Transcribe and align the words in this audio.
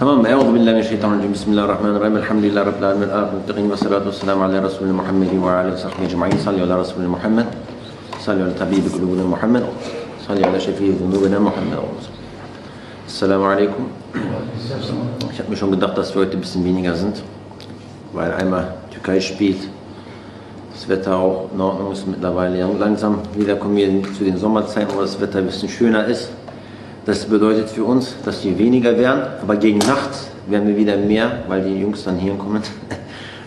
تمام 0.00 0.24
أعوذ 0.26 0.56
بالله 0.56 0.72
من 0.72 0.80
الشيطان 0.80 1.12
الرجيم. 1.12 1.32
بسم 1.36 1.48
الله 1.52 1.64
الرحمن 1.68 1.92
الرحيم. 2.00 2.16
الحمد 2.24 2.44
لله 2.48 2.62
رب 2.72 2.78
العالمين. 2.80 3.08
الآخر 3.12 3.32
المتقين 3.36 3.66
والصلاة 3.68 4.04
والسلام 4.08 4.38
على 4.40 4.56
رسول 4.64 4.88
محمد 4.96 5.28
وعلى 5.36 5.68
آله 5.68 5.76
وصحبه 5.76 6.04
أجمعين. 6.08 6.40
صلوا 6.40 6.64
على 6.64 6.74
رسول 6.80 7.04
محمد. 7.04 7.46
صلوا 8.24 8.48
على 8.48 8.56
طبيب 8.56 8.84
قلوبنا 8.96 9.28
محمد. 9.28 9.64
صلوا 10.24 10.46
على 10.48 10.56
شفيع 10.56 10.96
ذنوبنا 11.04 11.36
محمد. 11.44 11.84
السلام 13.12 13.42
عليكم. 13.44 13.82
Ich 15.36 15.36
habe 15.36 15.52
mir 15.52 15.56
schon 15.60 15.70
gedacht, 15.70 15.92
dass 15.98 16.16
wir 16.16 16.24
heute 16.24 16.40
ein 16.40 16.40
bisschen 16.40 16.64
weniger 16.64 16.96
sind, 16.96 17.20
weil 18.16 18.32
einmal 18.32 18.72
Türkei 18.88 19.20
spielt, 19.20 19.68
das 20.72 20.88
Wetter 20.88 21.12
auch 21.12 21.52
in 21.52 21.60
Ordnung 21.60 21.92
ist 21.92 22.08
mittlerweile. 22.08 22.64
Langsam 22.80 23.20
wieder 23.36 23.56
kommen 23.56 23.76
wir 23.76 24.02
zu 24.16 24.24
den 24.24 24.38
Sommerzeiten, 24.38 24.96
wo 24.96 25.02
das 25.02 25.20
Wetter 25.20 25.40
ein 25.40 25.46
bisschen 25.52 25.68
schöner 25.68 26.06
ist. 26.06 26.32
Das 27.06 27.24
bedeutet 27.24 27.70
für 27.70 27.84
uns, 27.84 28.14
dass 28.24 28.44
wir 28.44 28.56
weniger 28.58 28.96
werden, 28.98 29.22
aber 29.42 29.56
gegen 29.56 29.78
Nacht 29.78 30.10
werden 30.46 30.68
wir 30.68 30.76
wieder 30.76 30.96
mehr, 30.96 31.44
weil 31.48 31.62
die 31.62 31.80
Jungs 31.80 32.04
dann 32.04 32.16
hier 32.18 32.34
kommen. 32.34 32.62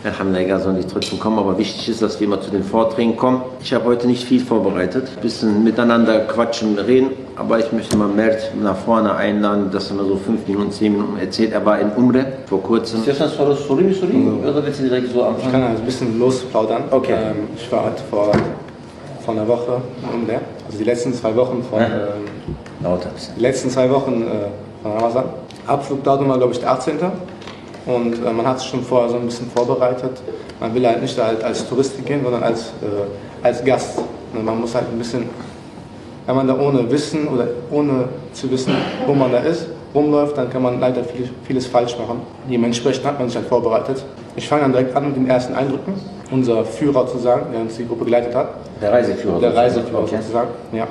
Alhamdulillah, 0.03 0.59
sollen 0.59 0.81
die 0.81 0.85
trotzdem 0.87 1.17
kommen, 1.17 1.39
aber 1.39 1.57
wichtig 1.57 1.87
ist, 1.87 2.01
dass 2.01 2.19
wir 2.19 2.27
mal 2.27 2.41
zu 2.41 2.51
den 2.51 2.63
Vorträgen 2.63 3.15
kommen. 3.15 3.41
Ich 3.61 3.73
habe 3.73 3.85
heute 3.85 4.05
nicht 4.07 4.25
viel 4.25 4.41
vorbereitet, 4.41 5.07
ein 5.15 5.21
bisschen 5.21 5.63
miteinander 5.63 6.19
quatschen, 6.21 6.77
reden, 6.77 7.11
aber 7.37 7.59
ich 7.59 7.71
möchte 7.71 7.95
mal 7.95 8.09
Mert 8.09 8.51
nach 8.61 8.75
vorne 8.75 9.15
einladen, 9.15 9.71
dass 9.71 9.91
er 9.91 9.95
mal 9.95 10.05
so 10.05 10.17
fünf 10.17 10.45
Minuten, 10.45 10.71
zehn 10.71 10.91
Minuten 10.91 11.17
erzählt. 11.19 11.53
Er 11.53 11.65
war 11.65 11.79
in 11.79 11.89
Umre 11.91 12.25
vor 12.47 12.61
kurzem. 12.61 12.99
Ist 13.07 13.17
das 13.21 13.33
sorry, 13.37 13.55
sorry, 13.65 13.93
sorry? 13.93 14.27
Oder 14.43 14.65
willst 14.65 14.79
du 14.81 14.83
direkt 14.83 15.09
so 15.09 15.19
Ich 15.19 15.25
anfangen? 15.25 15.51
kann 15.53 15.63
ein 15.63 15.85
bisschen 15.85 16.19
losplaudern. 16.19 16.83
Okay. 16.91 17.13
Ähm, 17.13 17.35
ich 17.55 17.71
war 17.71 17.85
halt 17.85 17.99
vor, 18.09 18.33
vor 19.23 19.33
einer 19.33 19.47
Woche 19.47 19.81
Umre. 20.13 20.39
Also 20.65 20.77
die 20.77 20.83
letzten 20.83 21.13
zwei 21.13 21.35
Wochen 21.35 21.63
von, 21.63 21.79
Ja. 21.79 21.87
ähm, 21.87 22.97
die 23.37 23.41
letzten 23.41 23.69
zwei 23.69 23.89
Wochen 23.89 24.23
äh, 24.23 24.47
von 24.81 24.91
Ramazan. 24.91 25.23
Abflugdatum 25.65 26.27
war, 26.29 26.37
glaube 26.37 26.53
ich, 26.53 26.59
der 26.59 26.71
18. 26.71 26.97
Und 27.85 28.13
äh, 28.25 28.31
man 28.31 28.45
hat 28.45 28.59
sich 28.59 28.69
schon 28.69 28.83
vorher 28.83 29.09
so 29.09 29.15
ein 29.17 29.25
bisschen 29.25 29.49
vorbereitet. 29.49 30.21
Man 30.59 30.73
will 30.73 30.85
halt 30.85 31.01
nicht 31.01 31.21
halt 31.21 31.43
als 31.43 31.67
Tourist 31.67 32.03
gehen, 32.05 32.21
sondern 32.23 32.43
als, 32.43 32.67
äh, 32.81 33.45
als 33.45 33.63
Gast. 33.63 33.99
Und 34.33 34.43
man 34.45 34.59
muss 34.59 34.73
halt 34.75 34.85
ein 34.91 34.97
bisschen, 34.97 35.29
wenn 36.25 36.35
man 36.35 36.47
da 36.47 36.57
ohne 36.59 36.89
Wissen 36.91 37.27
oder 37.27 37.47
ohne 37.71 38.05
zu 38.33 38.49
wissen, 38.51 38.73
wo 39.05 39.13
man 39.13 39.31
da 39.31 39.39
ist, 39.39 39.67
rumläuft, 39.93 40.37
dann 40.37 40.49
kann 40.49 40.63
man 40.63 40.79
leider 40.79 41.03
viel, 41.03 41.29
vieles 41.45 41.67
falsch 41.67 41.97
machen. 41.97 42.21
Dementsprechend 42.49 43.05
hat 43.05 43.19
man 43.19 43.27
sich 43.29 43.37
halt 43.37 43.47
vorbereitet. 43.47 44.03
Ich 44.35 44.47
fange 44.47 44.63
dann 44.63 44.71
direkt 44.71 44.95
an 44.95 45.07
mit 45.07 45.15
den 45.15 45.27
ersten 45.29 45.53
Eindrücken. 45.53 45.93
Unser 46.33 46.65
Führer 46.65 47.05
zu 47.07 47.17
sagen, 47.19 47.45
der 47.53 47.61
uns 47.61 47.77
die 47.77 47.87
Gruppe 47.87 48.05
geleitet 48.05 48.33
hat. 48.33 48.47
Der 48.81 48.91
Reiseführer. 48.91 49.39
Der. 49.39 49.55
Reiseführer 49.55 49.99
Okay. 50.03 50.15
sozusagen. 50.17 50.47
Ja. 50.71 50.87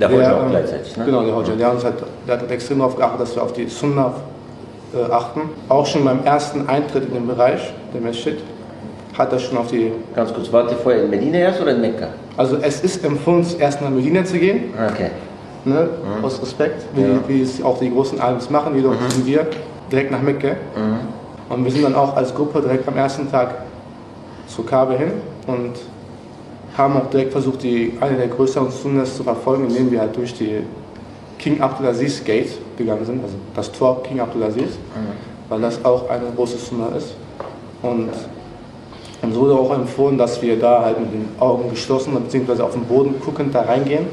Der 0.00 0.10
Hodja 0.10 0.36
auch 0.36 0.50
gleichzeitig, 0.50 0.96
ne? 0.96 1.04
Genau, 1.04 1.22
der 1.22 1.36
Hodja. 1.36 1.54
Der, 1.54 1.70
uns 1.72 1.84
hat, 1.84 1.94
der 2.26 2.34
hat 2.40 2.50
extrem 2.50 2.78
darauf 2.78 2.96
geachtet, 2.96 3.20
dass 3.20 3.36
wir 3.36 3.42
auf 3.44 3.52
die 3.52 3.66
Sunna 3.68 4.12
äh, 4.92 5.12
achten. 5.12 5.42
Auch 5.68 5.86
schon 5.86 6.04
beim 6.04 6.24
ersten 6.24 6.68
Eintritt 6.68 7.06
in 7.06 7.14
den 7.14 7.26
Bereich 7.28 7.72
der 7.94 8.00
Masjid 8.00 8.36
hat 9.16 9.32
er 9.32 9.38
schon 9.38 9.56
auf 9.58 9.68
die... 9.68 9.92
Ganz 10.16 10.34
kurz, 10.34 10.52
wart 10.52 10.72
ihr 10.72 10.76
vorher 10.78 11.04
in 11.04 11.10
Medina 11.10 11.38
erst 11.38 11.60
oder 11.62 11.70
in 11.70 11.80
Mekka? 11.80 12.08
Also 12.36 12.56
es 12.60 12.80
ist 12.82 13.04
empfohlen, 13.04 13.46
erst 13.60 13.80
nach 13.80 13.90
Medina 13.90 14.24
zu 14.24 14.36
gehen, 14.40 14.74
Okay. 14.92 15.10
ne, 15.64 15.88
aus 16.20 16.42
Respekt, 16.42 16.82
wie, 16.96 17.02
Ja. 17.02 17.08
wie 17.28 17.42
es 17.42 17.62
auch 17.62 17.78
die 17.78 17.92
großen 17.92 18.20
Alims 18.20 18.50
machen. 18.50 18.74
Jedoch 18.74 18.94
sind 19.08 19.24
wir 19.24 19.46
direkt 19.92 20.10
nach 20.10 20.20
Mekka. 20.20 20.48
Und 21.48 21.64
wir 21.64 21.70
sind 21.70 21.84
dann 21.84 21.94
auch 21.94 22.16
als 22.16 22.34
Gruppe 22.34 22.60
direkt 22.60 22.88
am 22.88 22.96
ersten 22.96 23.30
Tag 23.30 23.54
zur 24.46 24.66
Kabe 24.66 24.96
hin 24.96 25.12
und 25.46 25.72
haben 26.76 26.96
auch 26.96 27.10
direkt 27.10 27.32
versucht, 27.32 27.62
die, 27.62 27.92
eine 28.00 28.16
der 28.16 28.28
größeren 28.28 28.70
Sunnas 28.70 29.16
zu 29.16 29.22
verfolgen, 29.22 29.68
indem 29.68 29.90
wir 29.90 30.00
halt 30.00 30.16
durch 30.16 30.34
die 30.34 30.62
King 31.38 31.60
Abdulaziz 31.60 32.24
Gate 32.24 32.50
gegangen 32.76 33.04
sind, 33.04 33.22
also 33.22 33.34
das 33.54 33.70
Tor 33.70 34.02
King 34.02 34.20
Abdulaziz, 34.20 34.78
weil 35.48 35.60
das 35.60 35.84
auch 35.84 36.08
eine 36.08 36.24
große 36.34 36.58
Sunna 36.58 36.88
ist. 36.96 37.14
Und 37.82 38.08
uns 39.22 39.36
wurde 39.36 39.54
auch 39.54 39.72
empfohlen, 39.74 40.18
dass 40.18 40.40
wir 40.42 40.58
da 40.58 40.82
halt 40.82 40.98
mit 40.98 41.12
den 41.12 41.28
Augen 41.38 41.70
geschlossen 41.70 42.14
bzw. 42.14 42.62
auf 42.62 42.72
den 42.72 42.84
Boden 42.84 43.14
guckend 43.24 43.54
da 43.54 43.62
reingehen, 43.62 44.06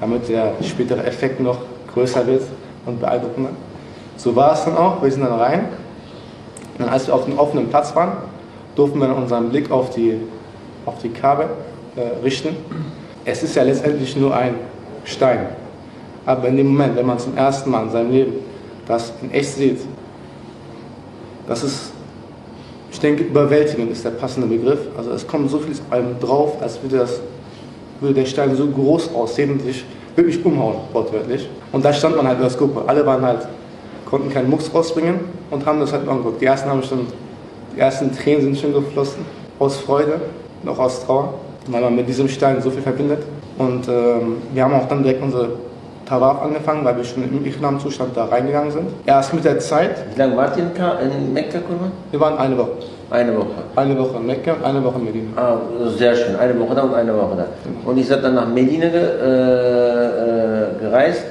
damit 0.00 0.28
der 0.28 0.54
spätere 0.62 1.04
Effekt 1.04 1.40
noch 1.40 1.58
größer 1.94 2.26
wird 2.26 2.42
und 2.86 3.00
beeindruckender. 3.00 3.50
So 4.16 4.34
war 4.36 4.52
es 4.52 4.64
dann 4.64 4.76
auch, 4.76 5.02
wir 5.02 5.10
sind 5.10 5.22
dann 5.22 5.38
rein. 5.38 5.68
Und 6.78 6.88
als 6.88 7.06
wir 7.06 7.14
auf 7.14 7.24
dem 7.24 7.38
offenen 7.38 7.68
Platz 7.68 7.94
waren, 7.94 8.12
durften 8.74 8.98
wir 9.00 9.14
unseren 9.14 9.50
Blick 9.50 9.70
auf 9.70 9.90
die, 9.90 10.16
auf 10.86 11.00
die 11.02 11.10
Kabe 11.10 11.48
äh, 11.96 12.24
richten. 12.24 12.56
Es 13.24 13.42
ist 13.42 13.54
ja 13.54 13.62
letztendlich 13.62 14.16
nur 14.16 14.34
ein 14.34 14.54
Stein. 15.04 15.46
Aber 16.24 16.48
in 16.48 16.56
dem 16.56 16.68
Moment, 16.68 16.96
wenn 16.96 17.06
man 17.06 17.18
zum 17.18 17.36
ersten 17.36 17.70
Mal 17.70 17.84
in 17.84 17.90
seinem 17.90 18.10
Leben 18.10 18.32
das 18.86 19.12
in 19.22 19.30
echt 19.30 19.54
sieht, 19.54 19.78
das 21.46 21.64
ist, 21.64 21.92
ich 22.90 23.00
denke, 23.00 23.24
überwältigend 23.24 23.90
ist 23.90 24.04
der 24.04 24.10
passende 24.10 24.48
Begriff. 24.48 24.80
Also 24.96 25.12
es 25.12 25.26
kommt 25.26 25.50
so 25.50 25.58
viel 25.58 25.74
einem 25.90 26.18
drauf, 26.20 26.60
als 26.60 26.80
würde, 26.82 26.98
das, 26.98 27.20
würde 28.00 28.14
der 28.14 28.26
Stein 28.26 28.54
so 28.56 28.66
groß 28.66 29.14
aussehen 29.14 29.52
und 29.52 29.62
sich 29.62 29.84
wirklich 30.14 30.44
umhauen, 30.44 30.76
wortwörtlich. 30.92 31.48
Und 31.72 31.84
da 31.84 31.92
stand 31.92 32.16
man 32.16 32.26
halt 32.26 32.40
als 32.40 32.56
Gruppe. 32.56 32.82
Alle 32.86 33.04
waren 33.06 33.22
halt, 33.22 33.46
konnten 34.08 34.30
keinen 34.30 34.50
Mucks 34.50 34.72
rausbringen 34.72 35.20
und 35.50 35.64
haben 35.64 35.80
das 35.80 35.92
halt 35.92 36.06
angeguckt. 36.06 36.40
Die 36.40 36.46
ersten 36.46 36.68
haben 36.68 36.82
schon, 36.82 37.06
die 37.74 37.80
ersten 37.80 38.12
Tränen 38.14 38.42
sind 38.42 38.58
schon 38.58 38.72
geflossen, 38.72 39.24
aus 39.58 39.76
Freude 39.78 40.20
und 40.62 40.68
auch 40.68 40.78
aus 40.78 41.04
Trauer, 41.04 41.34
weil 41.68 41.80
man 41.80 41.94
mit 41.96 42.08
diesem 42.08 42.28
Stein 42.28 42.60
so 42.60 42.70
viel 42.70 42.82
verbindet. 42.82 43.22
Und 43.58 43.86
ähm, 43.88 44.38
wir 44.52 44.64
haben 44.64 44.74
auch 44.74 44.88
dann 44.88 45.02
direkt 45.02 45.22
unsere 45.22 45.50
Tawaf 46.06 46.42
angefangen, 46.42 46.84
weil 46.84 46.96
wir 46.96 47.04
schon 47.04 47.22
im 47.22 47.44
Ichram-Zustand 47.44 48.16
da 48.16 48.24
reingegangen 48.24 48.70
sind. 48.70 48.88
Erst 49.06 49.32
mit 49.34 49.44
der 49.44 49.58
Zeit, 49.60 49.96
Wie 50.14 50.18
lange 50.18 50.36
wart 50.36 50.56
ihr 50.56 50.64
in, 50.64 50.74
Ka 50.74 50.98
in 50.98 51.32
Mekka, 51.32 51.58
Kurban? 51.60 51.92
wir 52.10 52.20
waren 52.20 52.38
eine 52.38 52.58
Woche. 52.58 52.70
Eine 53.10 53.36
Woche. 53.36 53.46
Eine 53.76 53.98
Woche 53.98 54.16
in 54.16 54.26
Mekka 54.26 54.54
und 54.54 54.64
eine 54.64 54.82
Woche 54.82 54.98
in 54.98 55.04
Medina. 55.04 55.28
Ah, 55.36 55.58
sehr 55.96 56.16
schön. 56.16 56.34
Eine 56.36 56.58
Woche 56.58 56.74
da 56.74 56.82
und 56.82 56.94
eine 56.94 57.14
Woche 57.14 57.36
da. 57.36 57.46
Und 57.88 57.96
ihr 57.98 58.04
seid 58.04 58.24
dann 58.24 58.34
nach 58.34 58.48
Medina 58.48 58.88
ge, 58.88 59.00
äh, 59.00 60.06
äh, 60.06 60.80
gereist. 60.80 61.24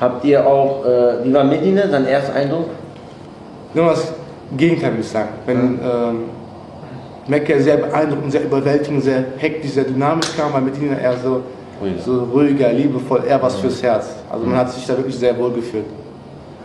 Habt 0.00 0.24
ihr 0.24 0.44
auch, 0.46 0.84
äh, 0.84 1.24
wie 1.24 1.32
war 1.32 1.44
Medina, 1.44 1.82
dein 1.86 2.06
erster 2.06 2.34
Eindruck? 2.34 2.66
Nur 3.74 3.86
das 3.90 4.12
Gegenteil, 4.56 4.92
würde 4.92 5.02
ich 5.02 5.08
sagen. 5.08 5.28
Wenn 5.46 5.78
ähm, 5.82 6.16
Mekka 7.28 7.58
sehr 7.58 7.76
beeindruckend, 7.76 8.32
sehr 8.32 8.44
überwältigend, 8.44 9.02
sehr 9.02 9.24
hektisch, 9.38 9.72
sehr 9.72 9.84
dynamisch 9.84 10.36
kam, 10.36 10.52
war 10.52 10.60
Medina 10.60 10.98
eher 10.98 11.16
so 11.16 11.42
Ruhiger. 11.80 12.02
so 12.02 12.24
ruhiger, 12.24 12.72
liebevoll, 12.72 13.24
eher 13.26 13.40
was 13.40 13.56
fürs 13.56 13.82
Herz. 13.82 14.16
Also 14.30 14.46
man 14.46 14.56
hat 14.56 14.72
sich 14.72 14.86
da 14.86 14.96
wirklich 14.96 15.16
sehr 15.16 15.36
wohl 15.38 15.52
gefühlt. 15.52 15.86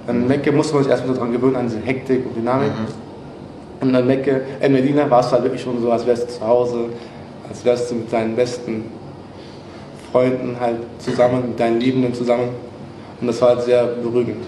In 0.07 0.28
Mekka 0.28 0.51
musste 0.51 0.73
man 0.75 0.84
sich 0.84 0.91
erstmal 0.91 1.16
so 1.16 1.22
dran 1.22 1.31
gewöhnen, 1.31 1.56
an 1.56 1.68
diese 1.68 1.79
Hektik 1.79 2.25
und 2.25 2.35
Dynamik. 2.35 2.72
Und 3.81 3.94
in 3.94 4.07
Mekka, 4.07 4.31
in 4.62 4.73
Medina 4.73 5.09
war 5.09 5.19
es 5.19 5.31
halt 5.31 5.44
wirklich 5.44 5.62
schon 5.62 5.81
so, 5.81 5.91
als 5.91 6.06
wärst 6.06 6.29
du 6.29 6.34
zu 6.34 6.47
Hause, 6.47 6.78
als 7.50 7.63
wärst 7.63 7.91
du 7.91 7.96
mit 7.96 8.12
deinen 8.12 8.35
besten 8.35 8.85
Freunden 10.12 10.56
halt 10.59 10.78
zusammen, 11.00 11.50
mit 11.50 11.59
deinen 11.59 11.79
Liebenden 11.79 12.13
zusammen. 12.13 12.50
Und 13.19 13.28
das 13.28 13.41
war 13.41 13.50
halt 13.50 13.62
sehr 13.63 13.85
beruhigend. 13.85 14.44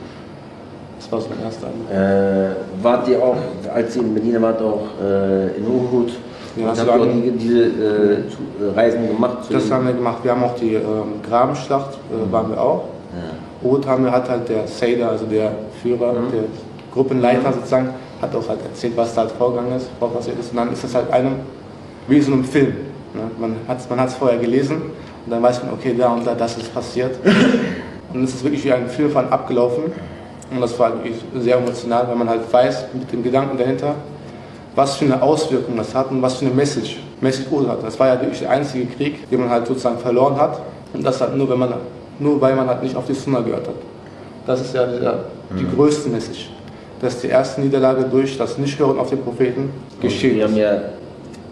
Das 0.98 1.12
war 1.12 1.22
so 1.22 1.30
mein 1.30 1.44
erster 1.44 1.68
Eindruck. 1.68 1.92
Äh, 1.92 2.84
wart 2.84 3.08
ihr 3.08 3.24
auch, 3.24 3.38
als 3.74 3.96
ihr 3.96 4.02
in 4.02 4.14
Medina 4.14 4.42
wart, 4.42 4.62
auch 4.62 4.88
äh, 5.02 5.58
in 5.58 5.68
Uhud? 5.68 6.12
Ja, 6.56 6.70
das 6.70 6.80
habt 6.80 6.90
ihr 6.90 7.02
auch 7.02 7.06
die, 7.06 7.32
diese 7.32 7.64
äh, 7.64 8.14
äh, 8.14 8.76
Reisen 8.76 9.08
gemacht? 9.08 9.38
Das 9.50 9.72
haben 9.72 9.86
wir 9.86 9.94
gemacht. 9.94 10.18
Wir 10.24 10.32
haben 10.32 10.44
auch 10.44 10.56
die 10.56 10.74
ähm, 10.74 11.22
Grabenschlacht, 11.28 11.94
äh, 11.94 12.32
waren 12.32 12.52
wir 12.52 12.62
auch. 12.62 12.86
ja. 13.14 13.68
Uhud 13.68 13.88
haben 13.88 14.06
wir, 14.06 14.12
hat 14.12 14.30
halt 14.30 14.50
der 14.50 14.68
Seder, 14.68 15.10
also 15.10 15.26
der 15.26 15.52
Führer, 15.82 16.14
der 16.14 16.44
Gruppenleiter 16.94 17.54
sozusagen, 17.54 17.90
hat 18.22 18.36
auch 18.36 18.48
halt 18.48 18.60
erzählt, 18.64 18.94
was 18.96 19.14
da 19.16 19.22
halt 19.22 19.32
vorgegangen 19.32 19.76
ist, 19.76 19.90
was 20.00 20.12
passiert 20.12 20.40
ist. 20.40 20.52
Und 20.52 20.58
dann 20.58 20.74
ist 20.74 20.84
das 20.84 20.94
halt 20.94 21.12
einem, 21.12 21.38
wie 22.08 22.22
so 22.22 22.34
ein 22.34 22.44
Film. 22.44 22.74
Ne? 23.14 23.22
Man 23.40 23.56
hat 23.68 23.80
es 23.80 23.90
man 23.90 24.00
hat's 24.00 24.16
vorher 24.16 24.38
gelesen 24.38 24.82
und 25.26 25.32
dann 25.32 25.42
weiß 25.42 25.64
man, 25.64 25.74
okay, 25.74 25.96
da 25.98 26.10
und 26.10 26.26
da, 26.26 26.36
das 26.36 26.58
ist 26.58 26.74
passiert. 26.74 27.16
Und 28.14 28.24
es 28.24 28.36
ist 28.36 28.44
wirklich 28.44 28.64
wie 28.64 28.72
ein 28.72 28.88
Film 28.88 29.12
von 29.12 29.28
abgelaufen. 29.28 29.84
Und 30.52 30.62
das 30.62 30.78
war 30.80 30.94
wirklich 30.94 31.16
sehr 31.36 31.58
emotional, 31.58 32.08
weil 32.08 32.16
man 32.16 32.30
halt 32.30 32.42
weiß, 32.52 32.86
mit 32.94 33.12
dem 33.12 33.24
Gedanken 33.24 33.58
dahinter, 33.58 33.96
was 34.76 34.96
für 34.96 35.06
eine 35.06 35.22
Auswirkung 35.22 35.76
das 35.76 35.94
hat 35.94 36.12
und 36.12 36.22
was 36.22 36.36
für 36.36 36.46
eine 36.46 36.54
Message, 36.54 36.98
Message 37.20 37.48
Uhud 37.52 37.68
hat. 37.68 37.84
Das 37.84 38.00
war 38.00 38.08
ja 38.08 38.22
wirklich 38.22 38.40
der 38.40 38.52
einzige 38.52 38.86
Krieg, 38.86 39.30
den 39.30 39.40
man 39.42 39.50
halt 39.50 39.68
sozusagen 39.68 39.98
verloren 39.98 40.38
hat. 40.38 40.62
Und 40.94 41.04
das 41.04 41.20
halt 41.20 41.36
nur, 41.36 41.50
wenn 41.50 41.60
man, 41.60 41.74
nur 42.20 42.40
weil 42.40 42.56
man 42.56 42.68
halt 42.68 42.84
nicht 42.84 42.96
auf 42.96 43.06
die 43.08 43.14
Sunna 43.14 43.42
gehört 43.42 43.68
hat. 43.68 43.76
Das 44.46 44.62
ist 44.62 44.74
ja 44.74 44.86
dieser, 44.86 45.26
die 45.58 45.68
größte 45.76 46.10
Message. 46.10 46.50
Dass 47.02 47.20
die 47.20 47.28
erste 47.28 47.62
Niederlage 47.62 48.06
durch 48.06 48.38
das 48.38 48.58
Nichthören 48.58 48.98
auf 48.98 49.10
den 49.10 49.22
Propheten 49.22 49.70
Und 49.96 50.02
geschehen 50.02 50.38
Wir 50.38 50.46
haben 50.46 50.56
ja 50.56 50.82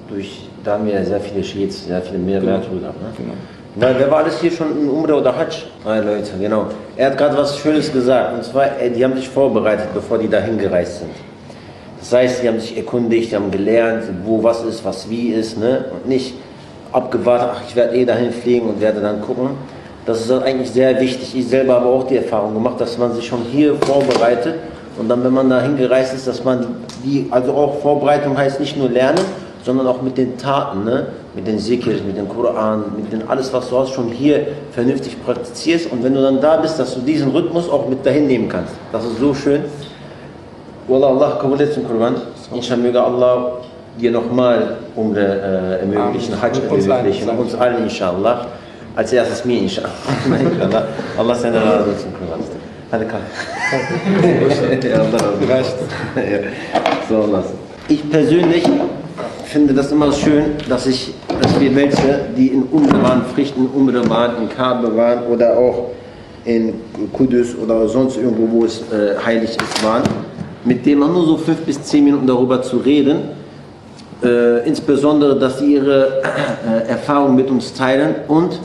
durch, 0.09 0.47
da 0.63 0.73
haben 0.73 0.85
wir 0.85 0.93
ja 0.93 1.03
sehr 1.03 1.19
viele 1.19 1.43
Shades, 1.43 1.85
sehr 1.85 2.01
viele 2.01 2.19
mehr 2.19 2.39
Genau. 2.39 2.51
Gehabt. 2.53 2.71
Ne? 2.71 3.09
Genau. 3.17 3.33
Na, 3.77 3.87
wer 3.97 4.09
war 4.09 4.19
alles 4.19 4.39
hier 4.39 4.51
schon 4.51 4.71
in 4.79 4.89
Umrah 4.89 5.15
oder 5.15 5.35
Hajj? 5.35 5.65
Ah, 5.83 5.97
Leute, 5.97 6.31
genau. 6.39 6.67
Er 6.95 7.07
hat 7.07 7.17
gerade 7.17 7.35
was 7.37 7.57
Schönes 7.57 7.91
gesagt. 7.91 8.33
Und 8.33 8.43
zwar, 8.45 8.79
äh, 8.79 8.89
die 8.89 9.03
haben 9.03 9.17
sich 9.17 9.27
vorbereitet, 9.27 9.87
bevor 9.93 10.17
die 10.17 10.29
dahin 10.29 10.57
gereist 10.57 10.99
sind. 10.99 11.11
Das 11.99 12.13
heißt, 12.13 12.41
die 12.41 12.47
haben 12.47 12.59
sich 12.61 12.77
erkundigt, 12.77 13.31
die 13.31 13.35
haben 13.35 13.51
gelernt, 13.51 14.03
wo 14.23 14.41
was 14.41 14.63
ist, 14.63 14.85
was 14.85 15.09
wie 15.09 15.29
ist, 15.29 15.57
ne? 15.57 15.85
Und 15.91 16.07
nicht 16.07 16.35
abgewartet, 16.93 17.49
ach, 17.53 17.61
ich 17.67 17.75
werde 17.75 17.97
eh 17.97 18.05
dahin 18.05 18.31
fliegen 18.31 18.69
und 18.69 18.79
werde 18.79 19.01
dann 19.01 19.21
gucken. 19.21 19.49
Das 20.05 20.21
ist 20.21 20.31
eigentlich 20.31 20.71
sehr 20.71 20.97
wichtig. 21.01 21.35
Ich 21.35 21.47
selber 21.47 21.73
habe 21.73 21.87
auch 21.87 22.07
die 22.07 22.15
Erfahrung 22.15 22.53
gemacht, 22.53 22.79
dass 22.79 22.97
man 22.97 23.13
sich 23.13 23.27
schon 23.27 23.41
hier 23.41 23.75
vorbereitet 23.75 24.55
Und 24.97 25.09
dann, 25.09 25.23
wenn 25.23 25.33
man 25.33 25.49
da 25.49 25.61
hingereist 25.61 26.13
ist, 26.13 26.27
dass 26.27 26.43
man 26.43 26.77
die, 27.03 27.27
also 27.29 27.53
auch 27.53 27.81
Vorbereitung 27.81 28.37
heißt 28.37 28.59
nicht 28.59 28.77
nur 28.77 28.89
lernen, 28.89 29.19
sondern 29.65 29.87
auch 29.87 30.01
mit 30.01 30.17
den 30.17 30.37
Taten, 30.37 30.85
ne? 30.85 31.07
mit 31.33 31.47
den 31.47 31.57
Sikrs, 31.57 32.01
mit 32.05 32.15
dem 32.15 32.29
Koran, 32.29 32.83
mit 32.95 33.11
den 33.11 33.27
alles, 33.27 33.51
was 33.51 33.69
du 33.69 33.79
hast, 33.79 33.93
schon 33.93 34.09
hier 34.09 34.47
vernünftig 34.71 35.17
praktizierst. 35.25 35.91
Und 35.91 36.03
wenn 36.03 36.13
du 36.13 36.21
dann 36.21 36.39
da 36.39 36.57
bist, 36.57 36.79
dass 36.79 36.93
du 36.93 37.01
diesen 37.01 37.31
Rhythmus 37.31 37.67
auch 37.69 37.89
mit 37.89 38.05
dahin 38.05 38.27
nehmen 38.27 38.47
kannst. 38.47 38.73
Das 38.91 39.03
ist 39.03 39.19
so 39.19 39.33
schön. 39.33 39.63
Wallah, 40.87 41.07
Allah 41.07 41.37
kabul 41.41 41.59
etsin 41.59 41.87
Kurban. 41.87 42.15
Inshallah 42.53 42.83
möge 42.83 43.01
Allah 43.01 43.51
dir 43.99 44.11
nochmal 44.11 44.77
Umre 44.95 45.19
äh, 45.19 45.79
ermöglichen. 45.79 46.39
Hajj 46.39 46.59
ermöglichen, 46.59 47.29
uns 47.29 47.55
allen 47.55 47.83
inshallah. 47.83 48.45
Als 48.95 49.11
erstes 49.11 49.43
mir 49.45 49.61
inshallah. 49.61 49.89
Allah 51.17 51.35
seine 51.35 51.57
razı 51.57 51.89
olsun 51.89 52.11
Kurban. 52.19 52.39
Hadi 52.91 53.07
kalk. 53.07 53.23
ja, 54.91 55.01
Allah 55.01 55.19
razı 55.49 55.71
olsun. 55.71 56.49
So 57.09 57.31
lassen. 57.31 57.55
Ich 57.87 58.01
persönlich 58.09 58.63
finde 59.55 59.73
das 59.73 59.89
immer 59.89 60.11
schön, 60.11 60.47
dass 60.67 60.85
ich, 60.85 61.13
dass 61.41 61.57
wir 61.61 61.73
welche, 61.73 62.25
die 62.35 62.47
in 62.47 62.63
Umre 62.63 63.01
waren, 63.01 63.21
Pflichten 63.23 63.69
in 63.73 64.49
Kabe 64.49 64.97
waren 64.97 65.27
oder 65.31 65.57
auch 65.57 65.91
in 66.43 66.73
Kudus 67.13 67.55
oder 67.63 67.87
sonst 67.87 68.17
irgendwo, 68.17 68.51
wo 68.51 68.65
es 68.65 68.81
äh, 68.91 69.15
heilig 69.25 69.51
ist, 69.51 69.81
waren, 69.81 70.03
mit 70.65 70.85
denen 70.85 70.99
man 70.99 71.13
nur 71.13 71.25
so 71.25 71.37
fünf 71.37 71.61
bis 71.61 71.81
zehn 71.81 72.03
Minuten 72.03 72.27
darüber 72.27 72.61
zu 72.61 72.79
reden, 72.79 73.29
äh, 74.21 74.67
insbesondere, 74.67 75.39
dass 75.39 75.59
sie 75.59 75.75
ihre 75.75 76.21
äh, 76.21 76.89
Erfahrungen 76.89 77.37
mit 77.37 77.49
uns 77.49 77.73
teilen 77.73 78.13
und 78.27 78.59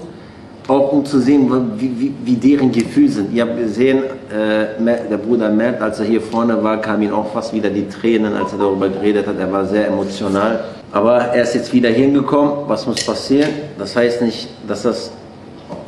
auch 0.66 0.92
um 0.92 1.04
zu 1.04 1.20
sehen, 1.20 1.48
wie, 1.78 2.00
wie, 2.00 2.14
wie 2.24 2.34
deren 2.34 2.72
Gefühle 2.72 3.10
sind. 3.10 3.32
Ihr 3.32 3.42
habt 3.42 3.56
gesehen, 3.56 3.98
äh, 4.28 4.82
der 5.08 5.18
Bruder 5.18 5.50
Mert, 5.50 5.80
als 5.80 6.00
er 6.00 6.06
hier 6.06 6.20
vorne 6.20 6.60
war, 6.64 6.80
kamen 6.80 7.04
ihm 7.04 7.12
auch 7.12 7.32
fast 7.32 7.54
wieder 7.54 7.70
die 7.70 7.88
Tränen, 7.88 8.34
als 8.34 8.52
er 8.52 8.58
darüber 8.58 8.88
geredet 8.88 9.28
hat. 9.28 9.38
Er 9.38 9.52
war 9.52 9.64
sehr 9.64 9.86
emotional. 9.86 10.58
Aber 10.92 11.18
er 11.18 11.42
ist 11.42 11.54
jetzt 11.54 11.72
wieder 11.72 11.88
hingekommen. 11.88 12.52
Was 12.66 12.86
muss 12.86 13.04
passieren? 13.04 13.50
Das 13.78 13.94
heißt 13.94 14.22
nicht, 14.22 14.48
dass 14.66 14.82
das 14.82 15.12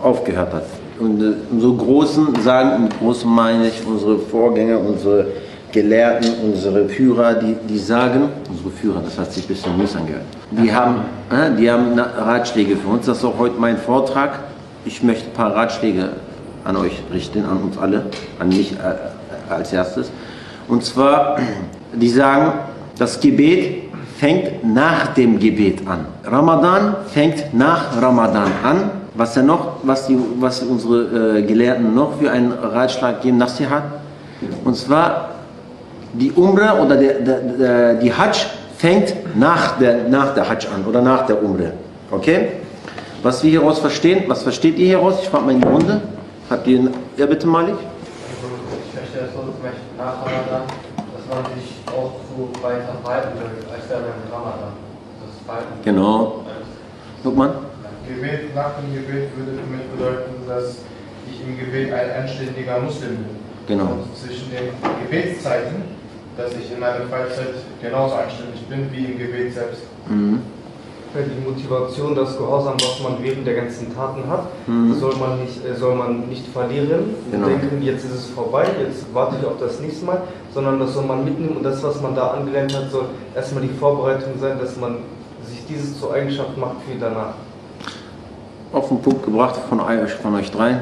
aufgehört 0.03 0.53
hat. 0.53 0.65
Und 0.99 1.21
äh, 1.21 1.35
unsere 1.51 1.75
Großen 1.75 2.35
sagen, 2.43 2.85
mit 2.85 2.99
Großen 2.99 3.29
meine 3.29 3.69
ich 3.69 3.85
unsere 3.85 4.19
Vorgänger, 4.19 4.79
unsere 4.79 5.27
Gelehrten, 5.73 6.29
unsere 6.45 6.89
Führer, 6.89 7.35
die, 7.35 7.57
die 7.69 7.79
sagen, 7.79 8.29
unsere 8.49 8.71
Führer, 8.71 9.01
das 9.03 9.19
hat 9.19 9.33
sich 9.33 9.45
ein 9.45 9.49
bisschen 9.49 9.77
mies 9.79 9.97
angehört, 9.97 10.25
die 10.51 10.73
haben, 10.73 10.97
äh, 11.31 11.51
die 11.59 11.71
haben 11.71 11.99
Ratschläge 11.99 12.77
für 12.77 12.89
uns. 12.89 13.07
Das 13.07 13.19
ist 13.19 13.25
auch 13.25 13.39
heute 13.39 13.59
mein 13.59 13.79
Vortrag. 13.79 14.41
Ich 14.85 15.03
möchte 15.03 15.31
ein 15.31 15.33
paar 15.33 15.55
Ratschläge 15.55 16.11
an 16.65 16.77
euch 16.77 17.03
richten, 17.13 17.45
an 17.45 17.63
uns 17.63 17.79
alle, 17.79 18.05
an 18.39 18.49
mich 18.49 18.73
äh, 18.73 19.53
als 19.53 19.73
erstes. 19.73 20.11
Und 20.69 20.85
zwar, 20.85 21.39
die 21.95 22.09
sagen, 22.09 22.53
das 22.99 23.19
Gebet 23.19 23.85
fängt 24.23 24.63
nach 24.63 25.15
dem 25.15 25.37
Gebet 25.37 25.79
an. 25.85 26.07
Ramadan 26.23 26.95
fängt 27.09 27.53
nach 27.53 28.01
Ramadan 28.01 28.53
an. 28.63 28.91
Was 29.17 29.37
er 29.37 29.43
noch, 29.43 29.79
was, 29.83 30.07
die, 30.07 30.17
was 30.39 30.63
unsere 30.63 31.39
äh, 31.39 31.43
Gelehrten 31.43 31.93
noch 31.93 32.19
für 32.19 32.31
einen 32.31 32.53
Ratschlag 32.53 33.21
geben, 33.21 33.39
Nasihat. 33.39 33.83
Und 34.65 34.77
zwar 34.77 35.31
die 36.13 36.31
Umrah 36.31 36.81
oder 36.81 36.97
der, 36.97 37.15
der, 37.15 37.41
der, 37.41 37.95
die 37.95 38.15
Hajj 38.15 38.47
fängt 38.79 39.37
nach 39.37 39.77
der, 39.79 40.09
nach 40.09 40.33
der 40.35 40.49
Hajj 40.49 40.69
an 40.73 40.85
oder 40.89 41.03
nach 41.03 41.27
der 41.27 41.43
Umrah. 41.43 41.73
Okay? 42.13 42.53
Was 43.25 43.43
wir 43.43 43.51
hieraus 43.51 43.81
verstehen, 43.81 44.23
was 44.29 44.45
versteht 44.45 44.79
ihr 44.79 44.87
hieraus? 44.87 45.17
Ich 45.21 45.29
frage 45.31 45.47
mal 45.47 45.55
in 45.55 45.61
die 45.61 45.69
Runde. 45.69 46.01
Habt 46.49 46.67
ihr, 46.69 46.91
ja 47.17 47.27
bitte 47.27 47.49
Malik? 47.49 47.75
Ich 47.75 48.99
verstehe 48.99 49.23
das 49.23 49.33
so, 49.35 49.41
zum 49.41 49.61
Beispiel 49.61 49.83
nach 49.99 50.15
Ramadan, 50.25 50.63
dass 50.97 51.27
man 51.29 51.45
sich 51.57 51.82
auch 51.93 52.13
so 52.29 52.51
weiter 52.63 52.97
verhalten 53.03 53.39
will, 53.39 53.73
als 53.73 53.89
wäre 53.89 54.01
man 54.01 54.17
im 54.25 54.33
Ramadan. 54.33 54.73
Das 55.21 55.45
Verhalten. 55.45 55.73
Genau. 55.85 56.45
Guck 57.23 57.37
mal. 57.37 57.55
Gebet 58.09 58.55
nach 58.55 58.73
dem 58.77 58.93
Gebet 58.95 59.31
würde 59.37 59.53
für 59.53 59.71
mich 59.71 59.87
bedeuten, 59.95 60.35
dass 60.49 60.79
ich 61.31 61.41
im 61.41 61.59
Gebet 61.59 61.93
ein 61.93 62.23
anständiger 62.23 62.81
Muslim 62.81 63.17
bin. 63.17 63.37
Genau. 63.69 63.93
Und 63.93 64.17
zwischen 64.17 64.51
den 64.51 64.75
Gebetszeiten, 65.05 65.83
dass 66.37 66.53
ich 66.53 66.73
in 66.73 66.81
meiner 66.81 67.07
Freizeit 67.07 67.55
genauso 67.81 68.15
anständig 68.17 68.67
bin 68.69 68.91
wie 68.93 69.13
im 69.13 69.19
Gebet 69.19 69.55
selbst. 69.55 69.83
Mhm. 70.09 70.41
Die 71.15 71.47
Motivation, 71.47 72.15
das 72.15 72.39
Gehorsam, 72.39 72.75
was 72.81 73.01
man 73.03 73.23
während 73.23 73.47
der 73.47 73.55
ganzen 73.55 73.95
Taten 73.95 74.27
hat, 74.31 74.47
Mhm. 74.67 74.95
soll, 74.99 75.15
man 75.17 75.41
nicht, 75.43 75.59
äh, 75.63 75.77
soll 75.79 75.95
man 75.95 76.27
nicht 76.29 76.47
verlieren 76.49 77.15
Genau. 77.31 77.47
und 77.49 77.53
denken, 77.61 77.83
jetzt 77.83 78.05
ist 78.07 78.15
es 78.15 78.27
vorbei, 78.31 78.65
jetzt 78.81 79.05
warte 79.13 79.37
ich 79.39 79.47
auf 79.47 79.59
das 79.61 79.79
nächste 79.81 80.07
Mal, 80.07 80.23
sondern 80.55 80.79
das 80.81 80.95
soll 80.95 81.05
man 81.05 81.23
mitnehmen 81.23 81.59
und 81.59 81.65
das, 81.65 81.83
was 81.83 82.01
man 82.01 82.15
da 82.15 82.29
angelernt 82.29 82.75
hat, 82.75 82.91
soll 82.91 83.05
erstmal 83.37 83.63
die 83.63 83.69
Vorbereitung 83.79 84.33
sein, 84.41 84.59
dass 84.59 84.75
man 84.79 84.97
sich 85.47 85.67
dieses 85.69 86.01
zur 86.01 86.15
Eigenschaft 86.15 86.57
macht 86.57 86.77
für 86.89 86.99
danach. 86.99 87.35
auf 88.73 88.89
den 88.89 89.03
Punkt 89.03 89.23
gebracht 89.27 89.57
von 89.69 89.81
euch, 89.81 90.11
von 90.15 90.35
euch 90.35 90.51
dreien. 90.51 90.81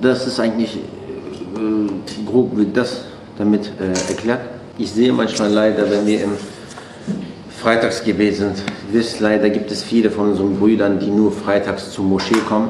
Das 0.00 0.24
ist 0.24 0.38
eigentlich 0.38 0.76
äh, 0.76 2.22
grob 2.30 2.56
wird 2.56 2.76
das 2.76 3.06
damit 3.36 3.72
äh, 3.80 3.88
erklärt. 4.12 4.38
Ich 4.78 4.92
sehe 4.92 5.12
manchmal 5.12 5.50
leider, 5.50 5.90
wenn 5.90 6.06
wir 6.06 6.22
im 6.22 6.30
Freitagsgebet 7.64 8.36
sind, 8.36 8.62
wisst 8.92 9.20
leider 9.20 9.48
gibt 9.48 9.70
es 9.70 9.82
viele 9.82 10.10
von 10.10 10.32
unseren 10.32 10.58
Brüdern, 10.58 10.98
die 10.98 11.06
nur 11.06 11.32
freitags 11.32 11.92
zur 11.92 12.04
Moschee 12.04 12.42
kommen, 12.46 12.68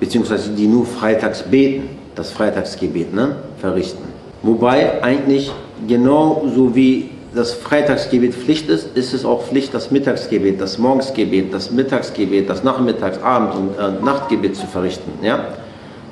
beziehungsweise 0.00 0.50
die 0.50 0.66
nur 0.66 0.84
freitags 0.84 1.44
beten, 1.44 1.88
das 2.16 2.32
Freitagsgebet 2.32 3.14
ne, 3.14 3.36
verrichten. 3.58 4.02
Wobei 4.42 5.00
eigentlich 5.00 5.52
genauso 5.86 6.74
wie 6.74 7.10
das 7.32 7.52
Freitagsgebet 7.52 8.34
Pflicht 8.34 8.68
ist, 8.68 8.96
ist 8.96 9.14
es 9.14 9.24
auch 9.24 9.44
Pflicht, 9.44 9.72
das 9.74 9.92
Mittagsgebet, 9.92 10.60
das 10.60 10.76
Morgensgebet, 10.76 11.54
das 11.54 11.70
Mittagsgebet, 11.70 12.50
das 12.50 12.64
Nachmittags-, 12.64 13.22
Abend- 13.22 13.54
und 13.54 13.78
äh, 13.78 14.04
Nachtgebet 14.04 14.56
zu 14.56 14.66
verrichten. 14.66 15.24
Ja? 15.24 15.54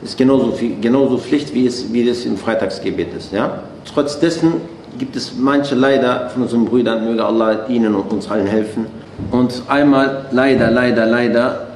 Ist 0.05 0.17
genauso, 0.17 0.53
viel, 0.53 0.77
genauso 0.81 1.19
Pflicht, 1.19 1.53
wie 1.53 1.67
es, 1.67 1.93
wie 1.93 2.09
es 2.09 2.25
im 2.25 2.37
Freitagsgebet 2.37 3.09
ist. 3.13 3.33
Ja? 3.33 3.65
Trotz 3.93 4.21
dessen 4.21 4.53
gibt 4.99 5.17
es 5.17 5.35
manche 5.37 5.75
leider 5.75 6.31
von 6.31 6.43
unseren 6.43 6.65
Brüdern, 6.65 7.05
möge 7.05 7.25
Allah 7.25 7.67
ihnen 7.69 7.95
und 7.95 8.13
uns 8.13 8.31
allen 8.31 8.47
helfen. 8.47 8.87
Und 9.31 9.63
einmal, 9.69 10.27
leider, 10.31 10.71
leider, 10.71 11.07
leider, 11.07 11.67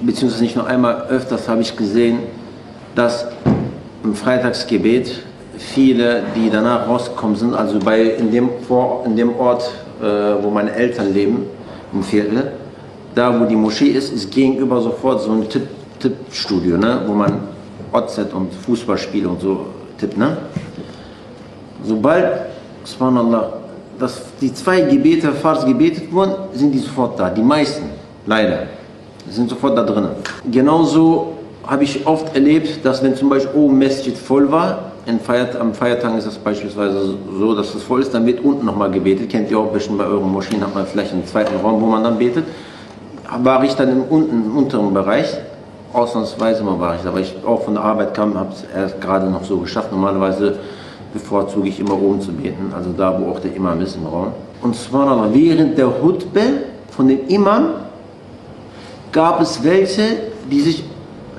beziehungsweise 0.00 0.42
nicht 0.42 0.56
nur 0.56 0.66
einmal, 0.66 1.06
öfters 1.08 1.48
habe 1.48 1.62
ich 1.62 1.76
gesehen, 1.76 2.20
dass 2.94 3.26
im 4.04 4.14
Freitagsgebet 4.14 5.22
viele, 5.56 6.22
die 6.34 6.50
danach 6.50 6.88
rausgekommen 6.88 7.36
sind, 7.36 7.54
also 7.54 7.78
bei, 7.78 8.02
in, 8.02 8.30
dem 8.30 8.50
Vor, 8.66 9.04
in 9.06 9.16
dem 9.16 9.36
Ort, 9.36 9.70
äh, 10.00 10.04
wo 10.42 10.50
meine 10.50 10.74
Eltern 10.74 11.12
leben, 11.12 11.46
im 11.92 12.02
Viertel, 12.02 12.52
da 13.14 13.38
wo 13.38 13.44
die 13.44 13.56
Moschee 13.56 13.90
ist, 13.90 14.12
ist 14.12 14.30
gegenüber 14.30 14.80
sofort 14.80 15.20
so 15.20 15.32
ein 15.32 15.48
Tipp, 15.48 15.68
Tippstudio, 16.00 16.78
ne? 16.78 17.02
wo 17.06 17.12
man 17.12 17.40
OZ 17.92 18.18
und 18.32 18.52
Fußballspiele 18.52 19.28
und 19.28 19.40
so 19.40 19.66
tippt. 19.98 20.16
Ne? 20.16 20.36
Sobald, 21.84 22.26
subhanallah, 22.84 23.52
dass 23.98 24.22
die 24.40 24.52
zwei 24.52 24.82
Gebete, 24.82 25.32
Fars 25.32 25.64
gebetet 25.64 26.12
wurden, 26.12 26.34
sind 26.54 26.72
die 26.72 26.78
sofort 26.78 27.18
da. 27.18 27.30
Die 27.30 27.42
meisten, 27.42 27.84
leider, 28.26 28.64
sind 29.28 29.48
sofort 29.50 29.76
da 29.76 29.82
drinnen. 29.82 30.10
Genauso 30.50 31.34
habe 31.66 31.84
ich 31.84 32.06
oft 32.06 32.34
erlebt, 32.34 32.84
dass 32.84 33.02
wenn 33.02 33.16
zum 33.16 33.28
Beispiel 33.28 33.54
oben 33.54 33.78
Masjid 33.78 34.16
voll 34.16 34.50
war, 34.50 34.92
Feiert, 35.24 35.56
am 35.56 35.74
Feiertagen 35.74 36.16
ist 36.16 36.28
das 36.28 36.38
beispielsweise 36.38 37.16
so, 37.38 37.54
dass 37.56 37.74
es 37.74 37.82
voll 37.82 38.00
ist, 38.00 38.14
dann 38.14 38.24
wird 38.24 38.44
unten 38.44 38.64
nochmal 38.64 38.88
gebetet. 38.88 39.30
Kennt 39.30 39.50
ihr 39.50 39.58
auch 39.58 39.72
bisschen 39.72 39.98
bei 39.98 40.04
euren 40.04 40.30
Moscheen, 40.30 40.60
hat 40.60 40.74
man 40.74 40.86
vielleicht 40.86 41.12
einen 41.12 41.26
zweiten 41.26 41.56
Raum, 41.56 41.80
wo 41.80 41.86
man 41.86 42.04
dann 42.04 42.18
betet. 42.18 42.44
War 43.42 43.64
ich 43.64 43.74
dann 43.74 43.90
im, 43.90 44.02
unten, 44.04 44.44
im 44.44 44.56
unteren 44.56 44.94
Bereich, 44.94 45.26
ausnahmsweise 45.92 46.62
mal 46.62 46.78
war 46.78 46.94
ich, 46.94 47.06
aber 47.06 47.18
ich 47.18 47.34
auch 47.44 47.62
von 47.62 47.74
der 47.74 47.82
Arbeit 47.82 48.14
kam, 48.14 48.38
habe 48.38 48.52
es 48.52 48.64
erst 48.74 49.00
gerade 49.00 49.28
noch 49.28 49.42
so 49.42 49.58
geschafft. 49.58 49.90
Normalerweise 49.90 50.58
bevorzuge 51.12 51.68
ich 51.68 51.80
immer 51.80 52.00
oben 52.00 52.20
zu 52.20 52.32
beten, 52.32 52.72
also 52.74 52.90
da, 52.96 53.18
wo 53.20 53.30
auch 53.30 53.40
der 53.40 53.54
Imam 53.54 53.80
ist 53.80 53.96
im 53.96 54.06
Raum. 54.06 54.28
Und 54.62 54.76
zwar 54.76 55.32
während 55.34 55.76
der 55.76 56.02
Hutbe 56.02 56.40
von 56.90 57.08
dem 57.08 57.26
Imam 57.28 57.68
gab 59.10 59.40
es 59.40 59.62
welche, 59.62 60.02
die 60.50 60.60
sich 60.60 60.84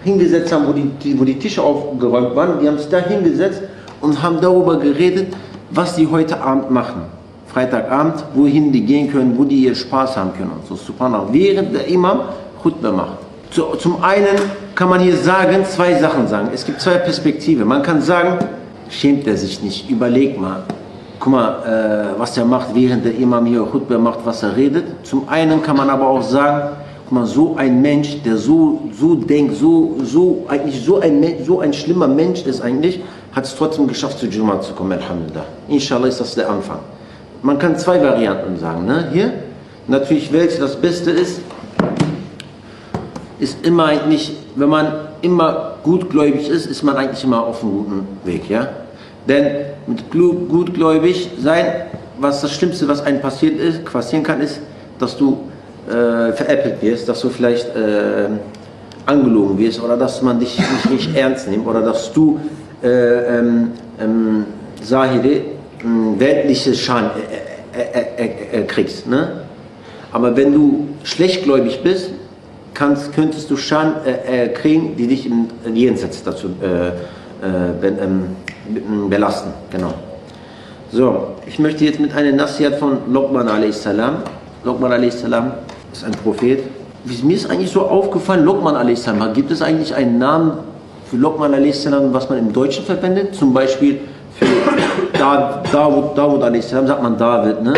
hingesetzt 0.03 0.51
haben, 0.51 0.67
wo 0.67 0.73
die, 0.73 0.89
die, 1.01 1.19
wo 1.19 1.23
die 1.23 1.39
Tische 1.39 1.61
aufgeräumt 1.61 2.35
waren. 2.35 2.59
Die 2.59 2.67
haben 2.67 2.77
sich 2.77 2.89
da 2.89 2.99
hingesetzt 2.99 3.61
und 4.01 4.21
haben 4.21 4.39
darüber 4.41 4.77
geredet, 4.77 5.33
was 5.71 5.95
die 5.95 6.07
heute 6.07 6.41
Abend 6.41 6.69
machen. 6.69 7.03
Freitagabend, 7.47 8.23
wohin 8.33 8.71
die 8.71 8.81
gehen 8.81 9.11
können, 9.11 9.37
wo 9.37 9.43
die 9.43 9.65
ihr 9.65 9.75
Spaß 9.75 10.17
haben 10.17 10.33
können 10.35 10.51
und 10.59 10.67
so. 10.67 10.75
Subhanallah. 10.75 11.27
Während 11.31 11.73
der 11.73 11.87
Imam 11.87 12.21
Khutbah 12.61 12.91
macht. 12.91 13.17
Zu, 13.51 13.63
zum 13.77 14.03
einen 14.03 14.37
kann 14.73 14.89
man 14.89 14.99
hier 14.99 15.15
sagen, 15.15 15.63
zwei 15.65 15.93
Sachen 15.99 16.27
sagen. 16.27 16.49
Es 16.53 16.65
gibt 16.65 16.81
zwei 16.81 16.95
Perspektiven. 16.95 17.67
Man 17.67 17.83
kann 17.83 18.01
sagen, 18.01 18.39
schämt 18.93 19.27
er 19.27 19.37
sich 19.37 19.61
nicht, 19.61 19.89
überleg 19.89 20.39
mal. 20.39 20.63
Guck 21.19 21.31
mal, 21.31 22.13
äh, 22.15 22.19
was 22.19 22.37
er 22.37 22.45
macht, 22.45 22.75
während 22.75 23.05
der 23.05 23.15
Imam 23.15 23.45
hier 23.45 23.63
Khutbah 23.63 23.97
macht, 23.97 24.19
was 24.25 24.43
er 24.43 24.55
redet. 24.55 24.83
Zum 25.03 25.27
einen 25.29 25.63
kann 25.63 25.77
man 25.77 25.89
aber 25.89 26.07
auch 26.07 26.21
sagen, 26.21 26.75
guck 27.05 27.11
mal, 27.13 27.25
so 27.25 27.55
ein 27.55 27.81
Mensch, 27.81 28.21
der 28.23 28.37
so, 28.37 28.81
so 28.97 29.15
denkt, 29.15 29.55
so, 29.55 29.95
so, 30.03 30.45
eigentlich 30.47 30.83
so 30.83 30.99
ein, 30.99 31.23
so 31.45 31.61
ein 31.61 31.73
schlimmer 31.73 32.07
Mensch 32.07 32.45
ist 32.45 32.61
eigentlich, 32.61 33.01
hat 33.31 33.45
es 33.45 33.55
trotzdem 33.55 33.87
geschafft, 33.87 34.19
zu 34.19 34.27
Juma 34.27 34.61
zu 34.61 34.73
kommen, 34.73 34.91
Alhamdulillah. 34.91 35.45
Inshallah 35.69 36.07
ist 36.07 36.19
das 36.19 36.35
der 36.35 36.49
Anfang. 36.49 36.79
Man 37.41 37.57
kann 37.57 37.77
zwei 37.77 38.01
Varianten 38.01 38.57
sagen. 38.59 38.85
Ne? 38.85 39.09
Hier, 39.11 39.33
natürlich, 39.87 40.31
welche 40.31 40.59
das 40.59 40.75
Beste 40.75 41.11
ist, 41.11 41.41
ist 43.39 43.65
immer 43.65 43.85
eigentlich, 43.85 44.35
wenn 44.55 44.69
man 44.69 44.93
immer 45.21 45.75
gutgläubig 45.83 46.47
ist, 46.49 46.65
ist 46.65 46.83
man 46.83 46.95
eigentlich 46.95 47.23
immer 47.23 47.43
auf 47.45 47.63
einem 47.63 47.71
guten 47.71 48.07
Weg. 48.23 48.49
Ja? 48.49 48.67
Denn 49.27 49.47
mit 49.87 50.11
gutgläubig 50.11 51.29
sein, 51.39 51.65
was 52.19 52.41
das 52.41 52.51
Schlimmste, 52.51 52.87
was 52.87 53.01
einem 53.01 53.21
passiert 53.21 53.59
ist, 53.59 53.85
passieren 53.85 54.23
kann, 54.23 54.41
ist, 54.41 54.59
dass 54.99 55.17
du 55.17 55.37
äh, 55.87 56.31
veräppelt 56.33 56.81
wirst, 56.81 57.09
dass 57.09 57.21
du 57.21 57.29
vielleicht 57.29 57.67
äh, 57.75 58.29
angelogen 59.05 59.57
wirst 59.57 59.81
oder 59.81 59.97
dass 59.97 60.21
man 60.21 60.39
dich 60.39 60.57
nicht, 60.57 60.89
nicht 60.89 61.15
ernst 61.15 61.49
nimmt 61.49 61.67
oder 61.67 61.81
dass 61.81 62.11
du 62.13 62.39
äh, 62.81 62.87
ähm, 62.87 63.71
ähm, 63.99 64.45
Sahide, 64.81 65.41
ähm, 65.83 66.19
weltliche 66.19 66.73
Schaden 66.73 67.09
äh, 67.73 68.23
äh, 68.23 68.61
äh, 68.61 68.63
kriegst. 68.65 69.07
Ne? 69.07 69.43
Aber 70.11 70.35
wenn 70.37 70.53
du 70.53 70.87
schlechtgläubig 71.03 71.81
bist, 71.81 72.11
kannst, 72.73 73.13
könntest 73.13 73.49
du 73.49 73.57
Schaden 73.57 73.93
kriegen, 74.53 74.95
die 74.95 75.07
dich 75.07 75.25
im, 75.25 75.47
Jenseits 75.73 76.23
dazu 76.23 76.49
äh, 76.61 76.87
äh, 76.87 76.91
be, 77.79 77.87
ähm, 78.01 78.25
belasten. 79.09 79.51
Genau. 79.71 79.93
So, 80.91 81.29
ich 81.47 81.57
möchte 81.57 81.85
jetzt 81.85 81.99
mit 81.99 82.15
einer 82.15 82.31
Nasihat 82.31 82.75
von 82.75 82.99
Lokman 83.11 83.47
a.s. 83.47 83.87
Lokman 84.63 84.91
a.s. 84.91 85.15
ist 85.15 86.03
ein 86.03 86.11
Prophet. 86.23 86.63
Mir 87.23 87.35
ist 87.35 87.49
eigentlich 87.49 87.71
so 87.71 87.81
aufgefallen, 87.81 88.45
Lokman 88.45 88.75
a.s. 88.75 89.09
gibt 89.33 89.49
es 89.51 89.61
eigentlich 89.61 89.95
einen 89.95 90.19
Namen 90.19 90.51
für 91.09 91.17
Lokman 91.17 91.53
a.s., 91.55 91.87
was 92.11 92.29
man 92.29 92.37
im 92.37 92.53
Deutschen 92.53 92.85
verwendet? 92.85 93.33
Zum 93.33 93.53
Beispiel 93.53 94.01
für 94.37 94.45
da, 95.17 95.63
Dawud, 95.71 96.15
Dawud 96.15 96.43
a.s. 96.43 96.69
sagt 96.69 97.01
man 97.01 97.17
David, 97.17 97.63
ne? 97.63 97.73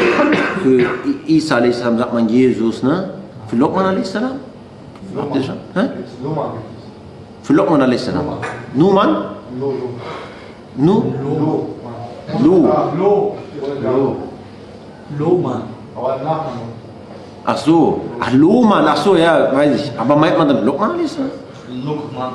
für 0.61 0.85
Isa 1.25 1.55
a.s. 1.57 1.79
sagt 1.79 2.13
man 2.13 2.27
Jesus, 2.27 2.83
ne? 2.83 3.11
für 3.47 3.55
Lokman 3.55 3.95
a.s. 3.95 4.13
Habt 4.15 5.35
ihr 5.35 5.43
schon? 5.43 5.55
Hä? 5.73 5.89
Luma. 6.21 6.53
Für 7.43 7.53
Lokman 7.53 7.81
a.s. 7.81 8.09
Numan? 8.73 9.15
Lo. 9.57 9.73
Nu? 10.77 11.13
Lo. 11.23 11.69
Lu. 12.43 12.67
Ah, 12.67 12.91
Lo. 12.97 13.35
Lo. 13.81 14.15
Lohmann. 15.19 15.61
Aber 15.95 16.17
Nachname. 16.17 16.73
Ach 17.45 17.57
so, 17.57 18.01
ach 18.19 18.33
Lohmann, 18.33 18.85
ach 18.87 18.97
so, 18.97 19.15
ja, 19.15 19.53
weiß 19.55 19.75
ich. 19.79 19.91
Aber 19.99 20.15
meint 20.15 20.37
man 20.37 20.47
dann 20.47 20.65
Lokman 20.65 20.91
a.s.? 20.99 21.17
Lukman. 21.69 22.33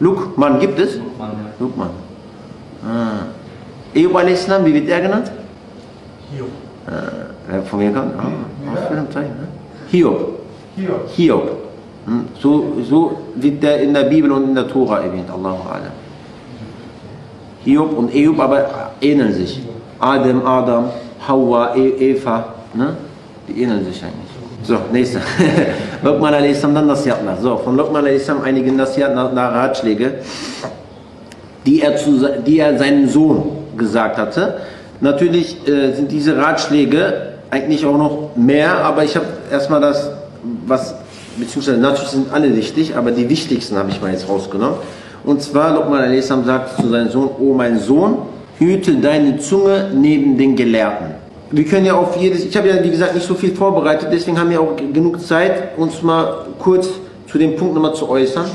Lukman 0.00 0.58
gibt 0.58 0.78
es? 0.78 0.96
Lukman, 0.96 1.30
ja. 1.32 1.50
Lukman. 1.60 1.90
Ah. 2.82 3.26
Eub 3.94 4.16
a.s., 4.16 4.48
wie 4.64 4.74
wird 4.74 4.88
er 4.88 5.00
genannt? 5.02 5.30
Hiob. 6.32 6.48
Äh, 6.86 7.60
von 7.62 7.80
wem 7.80 7.94
kommt? 7.94 8.14
Ah, 8.18 8.72
aus 8.72 8.90
welchem 8.90 9.10
Zeichen, 9.10 9.36
ne? 9.36 9.48
Hiob. 9.90 10.38
Hier. 10.76 11.00
Hiob. 11.14 11.50
Hm, 12.06 12.24
So, 12.40 12.64
so 12.88 13.18
wird 13.36 13.62
der 13.62 13.82
in 13.82 13.92
der 13.92 14.04
Bibel 14.04 14.32
und 14.32 14.44
in 14.44 14.54
der 14.54 14.66
Tora 14.66 15.00
erwähnt, 15.00 15.28
Allahu 15.30 15.68
Alam. 15.68 15.92
Hiob 17.64 17.96
und 17.96 18.14
Eub 18.14 18.38
aber 18.40 18.92
ähneln 19.00 19.32
sich. 19.32 19.60
Adam, 19.98 20.46
Adam, 20.46 20.90
Hawa, 21.26 21.74
E- 21.74 22.10
Eva, 22.10 22.54
ne? 22.74 22.96
die 23.48 23.62
ähneln 23.62 23.84
sich 23.84 24.02
eigentlich. 24.02 24.34
So, 24.62 24.78
nächster. 24.92 25.20
Luqman 26.02 26.34
a.s. 26.34 26.60
dann 26.62 26.86
Nasihat 26.86 27.24
nach. 27.24 27.38
So, 27.38 27.56
von 27.58 27.76
Luqman 27.76 28.06
a.s. 28.06 28.30
einige 28.44 28.72
Nasihat 28.72 29.14
nach, 29.14 29.32
nach 29.32 29.52
Ratschläge, 29.52 30.14
die 31.66 31.82
er, 31.82 31.96
zu, 31.96 32.28
die 32.46 32.58
er 32.58 32.78
seinem 32.78 33.08
Sohn 33.08 33.44
gesagt 33.76 34.16
hatte. 34.16 34.56
Natürlich 35.00 35.56
äh, 35.68 35.92
sind 35.92 36.10
diese 36.10 36.36
Ratschläge 36.36 37.34
eigentlich 37.50 37.84
auch 37.84 37.96
noch 37.96 38.30
mehr, 38.36 38.84
aber 38.84 39.04
ich 39.04 39.14
habe 39.16 39.26
erstmal 39.50 39.80
das, 39.80 40.10
was, 40.66 40.94
beziehungsweise 41.36 41.78
natürlich 41.78 42.10
sind 42.10 42.32
alle 42.32 42.54
wichtig, 42.56 42.96
aber 42.96 43.10
die 43.10 43.28
wichtigsten 43.28 43.76
habe 43.76 43.90
ich 43.90 44.00
mal 44.00 44.10
jetzt 44.10 44.28
rausgenommen. 44.28 44.76
Und 45.24 45.42
zwar, 45.42 45.74
Luqman 45.74 46.02
a.s. 46.02 46.28
sagt 46.28 46.76
zu 46.76 46.88
seinem 46.88 47.10
Sohn, 47.10 47.30
oh 47.40 47.54
mein 47.54 47.78
Sohn, 47.78 48.18
hüte 48.58 48.94
deine 48.96 49.38
Zunge 49.38 49.90
neben 49.94 50.36
den 50.36 50.54
Gelehrten. 50.54 51.14
Wir 51.50 51.64
können 51.64 51.86
ja 51.86 51.94
auf 51.94 52.16
jedes, 52.16 52.44
ich 52.44 52.56
habe 52.56 52.68
ja 52.68 52.82
wie 52.82 52.90
gesagt 52.90 53.14
nicht 53.14 53.26
so 53.26 53.34
viel 53.34 53.54
vorbereitet, 53.54 54.08
deswegen 54.12 54.38
haben 54.38 54.50
wir 54.50 54.60
auch 54.60 54.76
genug 54.76 55.20
Zeit, 55.20 55.78
uns 55.78 56.02
mal 56.02 56.46
kurz 56.58 56.88
zu 57.26 57.38
dem 57.38 57.56
Punkt 57.56 57.74
nochmal 57.74 57.94
zu 57.94 58.08
äußern. 58.08 58.46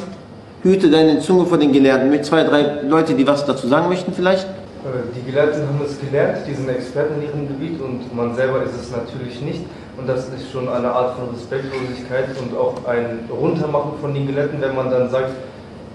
Hüte 0.62 0.90
deine 0.92 1.20
Zunge 1.20 1.46
vor 1.46 1.58
den 1.58 1.72
Gelehrten. 1.72 2.10
Mit 2.10 2.26
zwei, 2.26 2.44
drei 2.44 2.82
Leute, 2.88 3.14
die 3.14 3.26
was 3.26 3.46
dazu 3.46 3.68
sagen 3.68 3.88
möchten 3.88 4.14
vielleicht. 4.14 4.46
Äh, 4.46 5.16
Die 5.16 5.32
Gelehrten 5.32 5.62
haben 5.62 5.80
es 5.86 6.00
gelernt, 6.00 6.40
die 6.48 6.54
sind 6.54 6.70
Experten 6.70 7.16
in 7.22 7.28
ihrem 7.28 7.48
Gebiet 7.48 7.82
und 7.82 8.14
man 8.16 8.36
selber 8.36 8.62
ist 8.64 8.76
es 8.80 8.92
natürlich 8.92 9.42
nicht. 9.42 9.62
Und 9.98 10.08
das 10.08 10.28
ist 10.28 10.52
schon 10.52 10.68
eine 10.70 10.92
Art 10.92 11.16
von 11.18 11.34
Respektlosigkeit 11.34 12.28
und 12.42 12.58
auch 12.58 12.86
ein 12.88 13.20
Runtermachen 13.30 13.94
von 14.02 14.14
den 14.14 14.28
Gelehrten, 14.28 14.62
wenn 14.62 14.76
man 14.76 14.92
dann 14.92 15.10
sagt, 15.10 15.32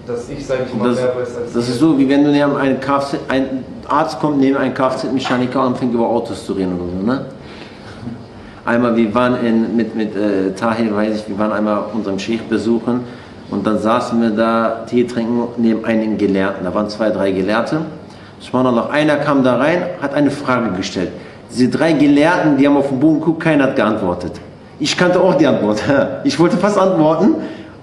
dass 0.07 0.29
ich, 0.29 0.45
sage 0.45 0.63
ich 0.67 0.73
mal, 0.75 0.89
Das, 0.89 0.99
mehr 0.99 1.15
weiß 1.15 1.37
als 1.37 1.53
das 1.53 1.69
ist 1.69 1.79
so, 1.79 1.97
wie 1.97 2.07
wenn 2.07 2.23
du 2.23 2.31
neben 2.31 2.55
einen 2.55 2.79
Kfz, 2.79 3.17
ein 3.27 3.63
Arzt 3.87 4.19
kommt 4.19 4.39
neben 4.39 4.57
einen 4.57 4.73
Kfz-Mechaniker 4.73 5.65
und 5.65 5.77
fängt 5.77 5.93
über 5.93 6.07
Autos 6.07 6.45
zu 6.45 6.53
reden 6.53 6.79
oder 6.79 6.91
so, 6.91 7.05
ne? 7.05 7.25
Einmal, 8.65 8.95
wir 8.95 9.13
waren 9.13 9.45
in, 9.45 9.75
mit, 9.75 9.95
mit 9.95 10.15
äh, 10.15 10.51
Tahir, 10.55 10.95
weiß 10.95 11.17
ich, 11.17 11.29
wir 11.29 11.37
waren 11.37 11.51
einmal 11.51 11.83
unseren 11.93 12.17
Sheikh 12.17 12.45
besuchen 12.49 13.01
und 13.51 13.67
dann 13.67 13.77
saßen 13.77 14.19
wir 14.19 14.31
da, 14.31 14.85
Tee 14.89 15.05
trinken, 15.05 15.43
neben 15.57 15.85
einem 15.85 16.17
Gelehrten. 16.17 16.63
Da 16.63 16.73
waren 16.73 16.89
zwei, 16.89 17.11
drei 17.11 17.31
Gelehrte. 17.31 17.81
Subhanallah, 18.39 18.89
einer 18.89 19.17
kam 19.17 19.43
da 19.43 19.57
rein, 19.57 19.83
hat 20.01 20.15
eine 20.15 20.31
Frage 20.31 20.71
gestellt. 20.75 21.11
Diese 21.51 21.69
drei 21.69 21.93
Gelehrten, 21.93 22.57
die 22.57 22.65
haben 22.65 22.75
auf 22.75 22.89
den 22.89 22.99
Boden 22.99 23.19
geguckt, 23.19 23.43
keiner 23.43 23.65
hat 23.65 23.75
geantwortet. 23.75 24.33
Ich 24.79 24.97
kannte 24.97 25.21
auch 25.21 25.35
die 25.35 25.45
Antwort. 25.45 25.81
Ich 26.23 26.39
wollte 26.39 26.57
fast 26.57 26.77
antworten. 26.77 27.35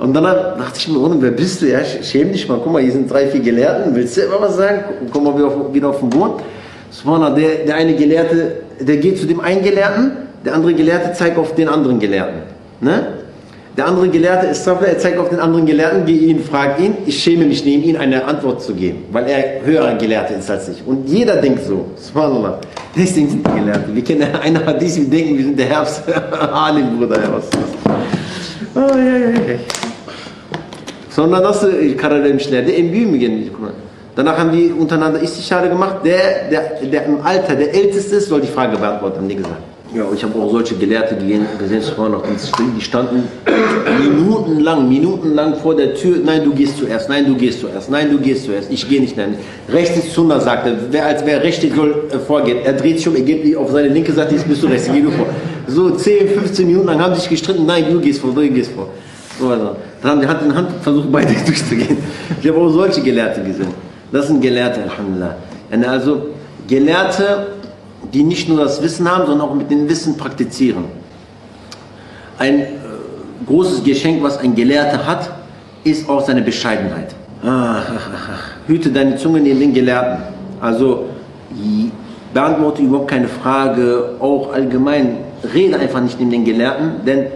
Und 0.03 0.15
dann 0.15 0.25
dachte 0.25 0.79
ich 0.79 0.89
mir, 0.89 0.99
wer 1.21 1.31
bist 1.31 1.63
du? 1.63 1.71
Ja, 1.71 1.79
schäm 1.85 2.33
dich 2.33 2.49
mal, 2.49 2.59
guck 2.61 2.73
mal, 2.73 2.83
hier 2.83 2.91
sind 2.91 3.09
drei, 3.09 3.29
vier 3.29 3.39
Gelehrten. 3.39 3.95
Willst 3.95 4.17
du 4.17 4.23
immer 4.23 4.41
was 4.41 4.57
sagen? 4.57 4.83
Komm 5.13 5.23
mal 5.23 5.37
wieder 5.37 5.47
auf, 5.47 5.73
wieder 5.73 5.91
auf 5.91 6.01
den 6.01 6.11
Boden. 6.11 6.43
Subhanallah, 6.91 7.37
der, 7.37 7.67
der 7.67 7.77
eine 7.77 7.95
Gelehrte, 7.95 8.63
der 8.81 8.97
geht 8.97 9.21
zu 9.21 9.27
dem 9.27 9.39
einen 9.39 9.63
Gelehrten, 9.63 10.11
der 10.45 10.55
andere 10.57 10.75
Gelehrte 10.75 11.13
zeigt 11.13 11.39
auf 11.39 11.55
den 11.55 11.69
anderen 11.69 12.01
Gelehrten. 12.01 12.41
Ne? 12.81 13.19
Der 13.77 13.87
andere 13.87 14.09
Gelehrte 14.09 14.49
ist 14.49 14.65
Safra, 14.65 14.87
er 14.87 14.99
zeigt 14.99 15.19
auf 15.19 15.29
den 15.29 15.39
anderen 15.39 15.67
Gelehrten, 15.67 16.05
geht 16.05 16.21
ihn, 16.21 16.43
fragt 16.43 16.81
ihn, 16.81 16.97
ich 17.07 17.23
schäme 17.23 17.45
mich 17.45 17.65
neben 17.65 17.85
ihn 17.85 17.97
eine 17.97 18.25
Antwort 18.25 18.61
zu 18.61 18.75
geben, 18.75 19.05
weil 19.13 19.29
er 19.29 19.65
höherer 19.65 19.95
Gelehrte 19.95 20.35
ist 20.35 20.51
als 20.51 20.69
ich. 20.69 20.83
Und 20.85 21.09
jeder 21.09 21.37
denkt 21.37 21.65
so, 21.65 21.87
Subhanallah. 21.95 22.59
Deswegen 22.97 23.31
sind 23.31 23.47
wir 23.47 23.55
Gelehrte. 23.55 23.95
Wir 23.95 24.03
kennen 24.03 24.35
einen 24.43 24.67
Hadith, 24.67 24.97
wir 24.97 25.09
denken, 25.09 25.39
wir 25.39 25.45
sind 25.45 25.57
der 25.61 25.67
Herbst, 25.67 26.03
Alim, 26.53 26.99
Bruder, 26.99 27.23
ja, 27.23 27.33
was 27.33 27.45
ist 27.45 27.55
das? 27.55 27.95
Oh, 28.75 28.99
ja, 28.99 29.17
ja, 29.17 29.31
ja. 29.31 29.92
Sonra 31.16 31.42
nasıl 31.42 31.73
karar 32.00 32.25
vermişlerdi? 32.25 32.71
En 32.71 32.92
büyüğü 32.92 33.07
mü 33.07 33.19
gelmiş 33.19 33.49
Kur'an? 33.59 33.73
Danach 34.16 34.38
haben 34.38 34.52
die 34.52 34.73
untereinander 34.81 35.21
Istishare 35.21 35.69
gemacht. 35.69 36.04
Der, 36.04 36.50
der, 36.50 36.92
der 36.92 37.04
im 37.07 37.21
Alter 37.25 37.59
der 37.59 37.75
Älteste 37.75 38.16
ist, 38.16 38.28
soll 38.28 38.42
die 38.42 38.47
Frage 38.47 38.76
beantworten, 38.76 39.16
haben 39.19 39.28
die 39.28 39.37
gesagt. 39.37 39.62
Ja, 39.95 40.04
ich 40.14 40.25
habe 40.25 40.38
auch 40.38 40.50
solche 40.50 40.75
Gelehrte 40.75 41.16
gesehen, 41.16 41.47
die 42.76 42.81
standen 42.81 43.25
minutenlang, 44.00 44.88
minutenlang 44.88 45.54
vor 45.57 45.76
der 45.76 45.95
Tür. 45.95 46.16
Nein, 46.25 46.45
du 46.45 46.52
gehst 46.54 46.78
zuerst, 46.78 47.11
nein, 47.11 47.26
du 47.26 47.35
gehst 47.35 47.61
zuerst, 47.61 47.90
nein, 47.90 48.11
du 48.11 48.19
gehst 48.19 48.45
zuerst. 48.47 48.71
Ich 48.71 48.88
gehe 48.88 49.00
nicht, 49.02 49.16
nein. 49.19 49.35
Rechts 49.69 49.99
ist 49.99 50.12
Sunna, 50.14 50.40
sagte, 50.40 50.76
wer 50.90 51.04
als 51.07 51.25
wer 51.26 51.52
steht, 51.52 51.75
soll 51.75 52.09
äh, 52.11 52.19
vorgehen. 52.19 52.59
Er 52.64 52.73
dreht 52.73 52.99
sich 52.99 53.09
um, 53.09 53.16
er 53.16 53.23
geht 53.23 53.57
auf 53.57 53.71
seine 53.71 53.88
linke 53.88 54.12
Seite, 54.12 54.35
jetzt 54.35 54.49
bist 54.49 54.62
du 54.62 54.66
rechts, 54.66 54.88
geh 54.90 55.02
du 55.02 55.11
vor. 55.11 55.26
So 55.66 55.90
10, 55.90 56.28
15 56.28 56.66
Minuten 56.66 56.87
lang 56.87 57.00
haben 57.00 57.14
sich 57.14 57.28
gestritten, 57.28 57.66
nein, 57.66 57.85
du 57.90 58.00
gehst 58.00 58.21
vor, 58.21 58.31
du 58.35 58.49
gehst 58.49 58.73
vor. 58.73 58.88
So, 59.38 59.49
also. 59.49 59.76
Dann 60.03 60.11
haben 60.13 60.21
die 60.21 60.27
Hand 60.27 60.43
in 60.43 60.55
Hand 60.55 60.71
versucht, 60.83 61.11
beide 61.13 61.33
durchzugehen. 61.33 61.99
Ich 62.41 62.49
habe 62.49 62.59
auch 62.59 62.69
solche 62.69 63.01
Gelehrte 63.01 63.43
gesehen. 63.43 63.69
Das 64.11 64.27
sind 64.27 64.41
Gelehrte, 64.41 64.83
Alhamdulillah. 64.83 65.37
Also 65.89 66.27
Gelehrte, 66.69 67.47
die 68.13 68.23
nicht 68.23 68.49
nur 68.49 68.59
das 68.59 68.83
Wissen 68.83 69.11
haben, 69.11 69.27
sondern 69.27 69.49
auch 69.49 69.55
mit 69.55 69.71
dem 69.71 69.89
Wissen 69.89 70.17
praktizieren. 70.17 70.85
Ein 72.39 72.61
äh, 72.61 72.67
großes 73.47 73.83
Geschenk, 73.85 74.23
was 74.23 74.39
ein 74.39 74.55
Gelehrter 74.55 75.07
hat, 75.07 75.31
ist 75.85 76.09
auch 76.09 76.25
seine 76.25 76.43
Bescheidenheit. 76.43 77.15
Ah, 77.45 77.81
hüte 78.67 78.91
deine 78.91 79.17
Zunge 79.17 79.41
neben 79.41 79.61
den 79.61 79.73
Gelehrten. 79.73 80.19
Also 80.61 81.07
beantworte 82.33 82.83
überhaupt 82.83 83.11
keine 83.11 83.29
Frage, 83.29 84.17
auch 84.21 84.53
allgemein 84.53 85.19
rede 85.55 85.79
einfach 85.79 86.01
nicht 86.01 86.19
neben 86.19 86.31
den 86.31 86.45
Gelehrten, 86.45 87.05
denn 87.07 87.27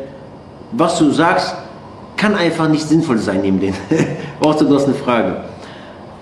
was 0.72 0.98
du 0.98 1.10
sagst, 1.10 1.54
kann 2.16 2.34
einfach 2.34 2.68
nicht 2.68 2.88
sinnvoll 2.88 3.18
sein 3.18 3.42
neben 3.42 3.60
das 3.60 4.84
eine 4.84 4.94
Frage. 4.94 5.36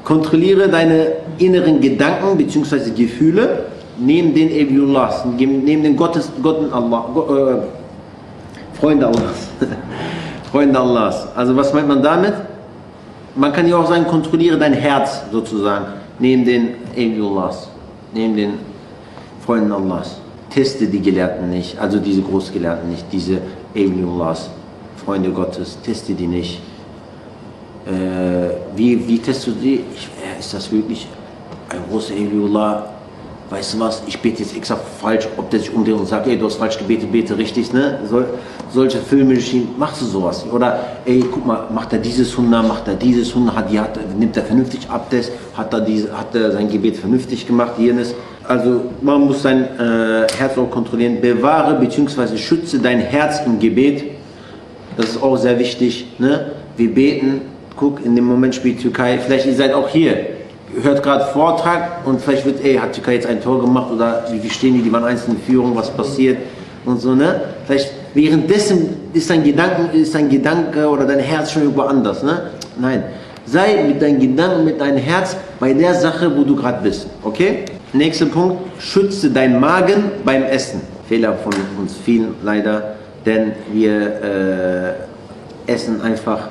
Kontrolliere 0.04 0.68
deine 0.68 1.12
inneren 1.38 1.80
Gedanken 1.80 2.36
bzw. 2.36 2.90
Gefühle 2.90 3.66
neben 3.98 4.34
den 4.34 4.50
Ebiullahs, 4.50 5.24
neben 5.36 5.82
den 5.82 5.96
Gottes, 5.96 6.30
Gotten 6.42 6.72
Allah, 6.72 7.04
äh, 7.16 8.78
Freunde 8.78 9.06
Allahs. 9.06 9.48
Freunde 10.50 10.78
Allahs. 10.78 11.28
Also 11.34 11.56
was 11.56 11.72
meint 11.72 11.88
man 11.88 12.02
damit? 12.02 12.34
man 13.36 13.52
kann 13.52 13.68
ja 13.68 13.76
auch 13.76 13.88
sagen, 13.88 14.06
kontrolliere 14.06 14.58
dein 14.58 14.72
Herz 14.72 15.22
sozusagen, 15.30 15.86
neben 16.18 16.44
den 16.44 16.68
Awliyullahs, 16.92 17.68
neben 18.12 18.36
den 18.36 18.52
Freunden 19.44 19.72
Allahs. 19.72 20.20
Teste 20.50 20.86
die 20.86 21.00
Gelehrten 21.00 21.50
nicht, 21.50 21.78
also 21.78 21.98
diese 21.98 22.22
Großgelehrten 22.22 22.88
nicht, 22.90 23.04
diese 23.10 23.38
Awliyullahs, 23.74 24.50
Freunde 25.04 25.30
Gottes, 25.30 25.78
teste 25.82 26.14
die 26.14 26.26
nicht. 26.26 26.60
Äh, 27.86 28.50
wie, 28.74 29.06
wie 29.06 29.18
testest 29.18 29.48
du 29.48 29.50
die? 29.52 29.84
Ich, 29.94 30.08
äh, 30.22 30.40
ist 30.40 30.54
das 30.54 30.72
wirklich 30.72 31.06
ein 31.68 31.80
großer 31.90 32.14
Awliyullah? 32.14 32.90
Weißt 33.50 33.74
du 33.74 33.80
was, 33.80 34.02
ich 34.06 34.18
bete 34.18 34.42
jetzt 34.42 34.56
extra 34.56 34.76
falsch, 35.00 35.28
ob 35.36 35.50
der 35.50 35.60
sich 35.60 35.72
umdreht 35.72 35.94
und 35.94 36.08
sagt, 36.08 36.26
ey, 36.26 36.38
du 36.38 36.46
hast 36.46 36.56
falsch 36.56 36.78
gebetet, 36.78 37.12
bete 37.12 37.36
richtig, 37.36 37.70
ne? 37.74 37.98
Sol, 38.08 38.26
solche 38.72 38.98
Filme, 38.98 39.36
machst 39.78 40.00
du 40.00 40.06
sowas? 40.06 40.46
Oder, 40.50 40.80
ey, 41.04 41.22
guck 41.30 41.44
mal, 41.44 41.68
macht 41.72 41.92
er 41.92 41.98
dieses 41.98 42.34
Hunde, 42.36 42.62
macht 42.62 42.88
er 42.88 42.94
dieses 42.94 43.34
Hunde, 43.34 43.54
hat, 43.54 43.70
die, 43.70 43.78
hat, 43.78 43.98
nimmt 44.18 44.34
er 44.38 44.44
vernünftig 44.44 44.88
Abtest, 44.88 45.30
hat 45.54 45.74
er, 45.74 45.82
diese, 45.82 46.18
hat 46.18 46.34
er 46.34 46.52
sein 46.52 46.70
Gebet 46.70 46.96
vernünftig 46.96 47.46
gemacht, 47.46 47.72
jenes. 47.76 48.14
Also, 48.48 48.80
man 49.02 49.20
muss 49.20 49.42
sein 49.42 49.64
äh, 49.78 50.26
Herz 50.38 50.56
auch 50.56 50.70
kontrollieren. 50.70 51.20
Bewahre 51.20 51.78
bzw. 51.78 52.38
schütze 52.38 52.78
dein 52.78 52.98
Herz 52.98 53.42
im 53.44 53.58
Gebet. 53.58 54.13
Das 54.96 55.10
ist 55.10 55.22
auch 55.22 55.36
sehr 55.36 55.58
wichtig, 55.58 56.06
ne? 56.18 56.52
Wir 56.76 56.92
beten, 56.92 57.42
guck, 57.76 58.04
in 58.04 58.14
dem 58.16 58.24
Moment 58.24 58.54
spielt 58.54 58.80
Türkei, 58.80 59.18
vielleicht 59.18 59.46
ihr 59.46 59.54
seid 59.54 59.72
auch 59.72 59.88
hier 59.88 60.16
hört 60.82 61.02
gerade 61.02 61.24
Vortrag 61.26 62.06
und 62.06 62.20
vielleicht 62.20 62.44
wird, 62.44 62.64
ey, 62.64 62.76
hat 62.76 62.92
Türkei 62.92 63.14
jetzt 63.14 63.26
ein 63.26 63.40
Tor 63.40 63.60
gemacht 63.60 63.90
oder 63.92 64.24
wie, 64.30 64.50
stehen 64.50 64.74
die, 64.74 64.82
die 64.82 64.92
waren 64.92 65.04
einzeln 65.04 65.36
in 65.36 65.42
Führung, 65.42 65.76
was 65.76 65.90
passiert 65.90 66.38
und 66.84 67.00
so, 67.00 67.14
ne? 67.14 67.40
Vielleicht 67.66 67.90
währenddessen 68.14 68.96
ist 69.12 69.30
dein 69.30 69.44
Gedanke, 69.44 69.96
ist 69.96 70.14
dein 70.14 70.28
Gedanke 70.28 70.88
oder 70.88 71.04
dein 71.04 71.20
Herz 71.20 71.52
schon 71.52 71.62
irgendwo 71.62 71.82
anders, 71.82 72.22
ne? 72.22 72.50
Nein. 72.78 73.04
Sei 73.46 73.84
mit 73.86 74.00
deinen 74.00 74.20
Gedanken, 74.20 74.64
mit 74.64 74.80
deinem 74.80 74.96
Herz 74.96 75.36
bei 75.60 75.74
der 75.74 75.94
Sache, 75.94 76.34
wo 76.34 76.44
du 76.44 76.56
gerade 76.56 76.82
bist, 76.82 77.06
okay? 77.22 77.64
Nächster 77.92 78.26
Punkt, 78.26 78.56
schütze 78.78 79.30
deinen 79.30 79.60
Magen 79.60 80.04
beim 80.24 80.42
Essen. 80.44 80.80
Fehler 81.08 81.34
von 81.34 81.52
uns 81.78 81.94
vielen 82.02 82.34
leider, 82.42 82.93
denn 83.26 83.52
wir 83.72 84.96
äh, 85.66 85.72
essen 85.72 86.00
einfach 86.02 86.48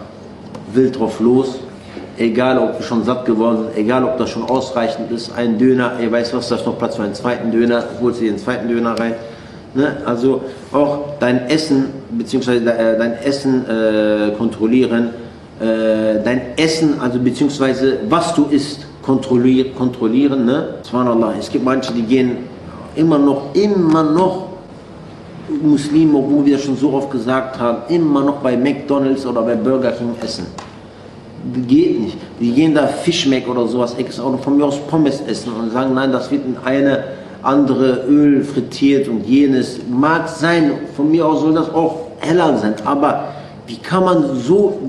wild 0.74 0.98
drauf 0.98 1.20
los 1.20 1.60
egal 2.18 2.58
ob 2.60 2.80
wir 2.80 2.86
schon 2.86 3.04
satt 3.04 3.26
geworden 3.26 3.66
sind, 3.66 3.78
egal 3.78 4.04
ob 4.04 4.18
das 4.18 4.30
schon 4.30 4.44
ausreichend 4.44 5.12
ist, 5.12 5.32
ein 5.36 5.58
Döner, 5.58 5.94
ihr 6.02 6.12
weißt 6.12 6.34
was, 6.34 6.50
da 6.50 6.56
ist 6.56 6.66
noch 6.66 6.78
Platz 6.78 6.96
für 6.96 7.04
einen 7.04 7.16
zweiten 7.16 7.52
Döner, 7.52 7.84
holst 8.02 8.22
du 8.22 8.26
den 8.26 8.38
zweiten 8.38 8.68
Döner 8.68 9.00
rein. 9.00 9.16
Ne? 9.74 9.98
Also 10.06 10.42
auch 10.72 11.18
dein 11.20 11.48
Essen, 11.50 11.86
beziehungsweise 12.12 12.72
äh, 12.72 12.98
dein 12.98 13.14
Essen 13.14 13.66
äh, 13.68 14.32
kontrollieren, 14.38 15.10
äh, 15.60 16.24
dein 16.24 16.58
Essen, 16.58 17.00
also 17.00 17.20
beziehungsweise 17.20 17.98
was 18.10 18.36
du 18.36 18.46
isst, 18.46 18.86
kontrollier, 19.02 19.74
kontrollieren. 19.74 20.46
Ne? 20.46 20.76
Es 21.40 21.50
gibt 21.50 21.66
manche, 21.66 21.92
die 21.94 22.04
gehen 22.04 22.38
immer 22.96 23.18
noch, 23.18 23.54
immer 23.56 24.04
noch 24.04 24.43
Muslime, 25.62 26.18
obwohl 26.18 26.46
wir 26.46 26.58
schon 26.58 26.78
so 26.78 26.94
oft 26.94 27.12
gesagt 27.12 27.60
haben, 27.60 27.94
immer 27.94 28.24
noch 28.24 28.38
bei 28.38 28.56
McDonalds 28.56 29.26
oder 29.26 29.42
bei 29.42 29.56
Burger 29.56 29.92
King 29.92 30.16
essen 30.22 30.46
geht 31.68 32.00
nicht. 32.00 32.18
Die 32.40 32.52
gehen 32.52 32.74
da 32.74 32.88
Fischmeck 32.88 33.48
oder 33.48 33.68
sowas 33.68 33.96
extra 33.96 34.24
oder 34.24 34.38
von 34.38 34.58
mir 34.58 34.66
aus 34.66 34.80
Pommes 34.88 35.22
essen 35.28 35.54
und 35.54 35.72
sagen, 35.72 35.94
nein, 35.94 36.12
das 36.12 36.32
wird 36.32 36.46
in 36.46 36.58
eine 36.64 37.04
andere 37.42 38.06
Öl 38.08 38.44
frittiert 38.44 39.08
und 39.08 39.26
jenes. 39.26 39.80
Mag 39.90 40.30
sein, 40.30 40.72
von 40.96 41.12
mir 41.12 41.26
aus 41.26 41.42
soll 41.42 41.54
das 41.54 41.74
auch 41.74 42.08
heller 42.20 42.58
sein, 42.58 42.76
aber 42.86 43.26
wie 43.68 43.78
kann 43.78 44.04
man 44.04 44.36
so, 44.36 44.80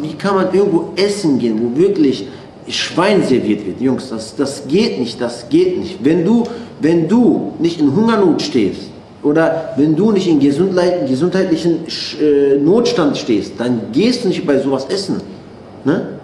wie 0.00 0.14
kann 0.14 0.34
man 0.36 0.52
irgendwo 0.52 0.90
essen 0.96 1.38
gehen, 1.38 1.60
wo 1.60 1.78
wirklich 1.78 2.28
Schwein 2.68 3.22
serviert 3.22 3.66
wird? 3.66 3.80
Jungs, 3.80 4.10
das, 4.10 4.36
das 4.36 4.66
geht 4.68 4.98
nicht, 4.98 5.20
das 5.20 5.48
geht 5.48 5.78
nicht. 5.78 6.04
Wenn 6.04 6.24
du, 6.24 6.44
wenn 6.80 7.08
du 7.08 7.52
nicht 7.58 7.80
in 7.80 7.94
Hungernot 7.94 8.42
stehst, 8.42 8.90
oder 9.22 9.70
wenn 9.76 9.96
du 9.96 10.12
nicht 10.12 10.28
in 10.28 10.38
gesundheitlichen 10.38 11.86
äh, 12.20 12.56
Notstand 12.56 13.16
stehst, 13.16 13.54
dann 13.58 13.80
gehst 13.92 14.24
du 14.24 14.28
nicht 14.28 14.46
bei 14.46 14.58
sowas 14.58 14.86
essen. 14.88 15.20
Ne? 15.84 16.18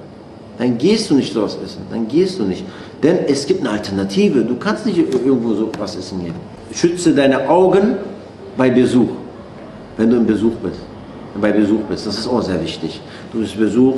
Dann 0.59 0.79
gehst 0.79 1.11
du 1.11 1.15
nicht 1.15 1.33
sowas 1.33 1.59
essen. 1.65 1.83
Dann 1.91 2.07
gehst 2.07 2.39
du 2.39 2.45
nicht. 2.45 2.65
Denn 3.03 3.19
es 3.27 3.47
gibt 3.47 3.61
eine 3.61 3.71
Alternative. 3.71 4.45
Du 4.45 4.57
kannst 4.57 4.87
nicht 4.87 4.99
irgendwo 4.99 5.55
so 5.55 5.71
was 5.79 5.97
essen 5.97 6.23
gehen. 6.23 6.35
Schütze 6.73 7.13
deine 7.15 7.49
Augen 7.49 7.97
bei 8.57 8.71
Besuch. 8.71 9.09
Wenn 9.97 10.11
du 10.11 10.17
im 10.17 10.27
Besuch 10.27 10.55
bist. 10.63 10.79
Bei 11.41 11.51
Besuch 11.51 11.81
bist. 11.89 12.07
Das 12.07 12.17
ist 12.17 12.29
auch 12.29 12.43
sehr 12.43 12.63
wichtig. 12.63 13.01
Du 13.33 13.41
bist 13.41 13.59
Besuch. 13.59 13.97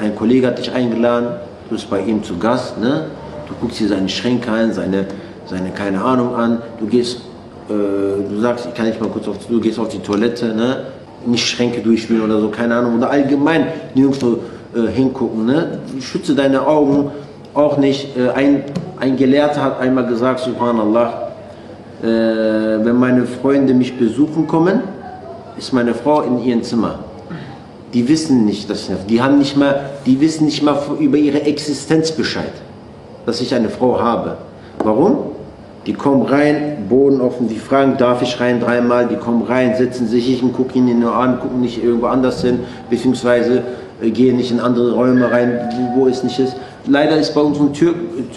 Ein 0.00 0.14
Kollege 0.14 0.46
hat 0.46 0.58
dich 0.58 0.70
eingeladen. 0.70 1.40
Du 1.68 1.74
bist 1.74 1.90
bei 1.90 2.00
ihm 2.00 2.22
zu 2.22 2.36
Gast. 2.38 2.78
Ne? 2.78 3.06
Du 3.48 3.54
guckst 3.60 3.80
dir 3.80 3.88
seine 3.88 4.08
Schränke 4.08 4.50
an, 4.50 4.72
seine, 4.72 5.06
seine 5.46 5.70
keine 5.70 6.00
Ahnung 6.02 6.36
an. 6.36 6.62
Du 6.78 6.86
gehst, 6.86 7.22
du 7.68 8.40
sagst, 8.40 8.66
ich 8.66 8.74
kann 8.74 8.86
nicht 8.86 9.00
mal 9.00 9.08
kurz 9.08 9.28
auf, 9.28 9.36
du 9.48 9.60
gehst 9.60 9.78
auf 9.78 9.88
die 9.88 10.00
Toilette. 10.00 10.54
Ne? 10.54 10.86
nicht 11.26 11.46
Schränke 11.46 11.80
durchspielen 11.80 12.22
oder 12.22 12.40
so, 12.40 12.48
keine 12.48 12.76
Ahnung, 12.76 12.96
oder 12.98 13.10
allgemein 13.10 13.66
nirgendwo 13.94 14.38
äh, 14.74 14.90
hingucken. 14.92 15.46
Ne? 15.46 15.78
Schütze 16.00 16.34
deine 16.34 16.66
Augen 16.66 17.10
auch 17.54 17.78
nicht. 17.78 18.16
Äh, 18.16 18.30
ein, 18.30 18.64
ein 18.98 19.16
Gelehrter 19.16 19.62
hat 19.62 19.80
einmal 19.80 20.06
gesagt, 20.06 20.40
Subhanallah, 20.40 21.32
äh, 22.02 22.06
wenn 22.06 22.96
meine 22.96 23.26
Freunde 23.26 23.74
mich 23.74 23.96
besuchen 23.96 24.46
kommen, 24.46 24.80
ist 25.56 25.72
meine 25.72 25.94
Frau 25.94 26.22
in 26.22 26.42
ihrem 26.42 26.62
Zimmer. 26.62 26.98
Die 27.92 28.08
wissen 28.08 28.46
nicht, 28.46 28.70
dass 28.70 28.88
ich, 28.88 28.94
die 29.08 29.20
haben 29.20 29.38
nicht 29.38 29.56
mal, 29.56 29.90
die 30.06 30.18
wissen 30.20 30.46
nicht 30.46 30.62
mal 30.62 30.78
über 30.98 31.18
ihre 31.18 31.42
Existenz 31.42 32.10
Bescheid, 32.10 32.52
dass 33.26 33.40
ich 33.42 33.54
eine 33.54 33.68
Frau 33.68 34.00
habe. 34.00 34.38
Warum? 34.82 35.31
Die 35.86 35.94
kommen 35.94 36.22
rein, 36.22 36.86
Boden 36.88 37.20
offen, 37.20 37.48
die 37.48 37.56
fragen, 37.56 37.96
darf 37.98 38.22
ich 38.22 38.38
rein 38.38 38.60
dreimal? 38.60 39.08
Die 39.08 39.16
kommen 39.16 39.42
rein, 39.42 39.74
setzen 39.76 40.06
sich, 40.06 40.30
ich 40.30 40.52
gucke 40.52 40.78
ihnen 40.78 41.00
nur 41.00 41.14
an, 41.14 41.40
gucken 41.40 41.60
nicht 41.60 41.82
irgendwo 41.82 42.06
anders 42.06 42.40
hin, 42.42 42.60
beziehungsweise 42.88 43.62
äh, 44.00 44.10
gehen 44.10 44.36
nicht 44.36 44.52
in 44.52 44.60
andere 44.60 44.92
Räume 44.92 45.28
rein, 45.28 45.58
wo, 45.96 46.06
es 46.06 46.22
nicht 46.22 46.38
ist. 46.38 46.54
Leider 46.86 47.16
ist 47.16 47.34
bei, 47.34 47.40
unseren 47.40 47.72
Tür 47.72 47.94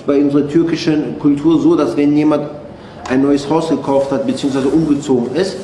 bei 0.07 0.17
unserer 0.19 0.47
türkischen 0.47 1.19
Kultur 1.19 1.59
so, 1.59 1.75
dass 1.75 1.95
wenn 1.95 2.15
jemand 2.17 2.49
ein 3.09 3.21
neues 3.21 3.47
Haus 3.47 3.69
gekauft 3.69 4.11
hat, 4.11 4.25
beziehungsweise 4.25 4.67
umgezogen 4.67 5.35
ist, 5.35 5.55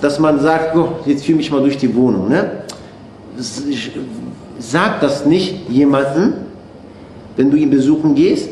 dass 0.00 0.18
man 0.18 0.40
sagt, 0.40 0.76
oh, 0.76 0.88
jetzt 1.06 1.24
führe 1.24 1.36
mich 1.36 1.52
mal 1.52 1.60
durch 1.60 1.78
die 1.78 1.94
Wohnung. 1.94 2.28
Ne? 2.28 2.50
Sag 4.58 5.00
das 5.00 5.24
nicht 5.24 5.68
jemandem, 5.70 6.32
wenn 7.36 7.50
du 7.50 7.56
ihn 7.56 7.70
besuchen 7.70 8.16
gehst, 8.16 8.48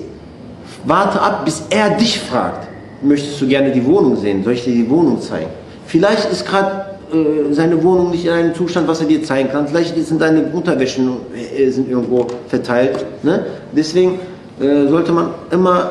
Warte 0.85 1.21
ab, 1.21 1.45
bis 1.45 1.63
er 1.71 1.91
dich 1.91 2.19
fragt. 2.21 2.69
Möchtest 3.03 3.41
du 3.41 3.47
gerne 3.47 3.71
die 3.71 3.85
Wohnung 3.85 4.17
sehen? 4.17 4.45
Soll 4.45 4.55
ich 4.55 4.65
dir 4.65 4.75
die 4.75 4.89
Wohnung 4.89 5.21
zeigen? 5.21 5.51
Vielleicht 5.87 6.31
ist 6.31 6.47
gerade 6.47 6.85
äh, 7.13 7.53
seine 7.53 7.83
Wohnung 7.83 8.11
nicht 8.11 8.25
in 8.27 8.33
einem 8.33 8.55
Zustand, 8.55 8.87
was 8.87 9.01
er 9.01 9.07
dir 9.07 9.23
zeigen 9.23 9.51
kann. 9.51 9.67
Vielleicht 9.67 9.97
sind 10.07 10.21
deine 10.21 10.43
Unterwäschen 10.45 11.11
äh, 11.35 11.71
sind 11.71 11.89
irgendwo 11.91 12.27
verteilt. 12.49 13.05
Ne? 13.23 13.47
Deswegen 13.73 14.21
äh, 14.61 14.87
sollte 14.87 15.13
man 15.13 15.31
immer 15.51 15.91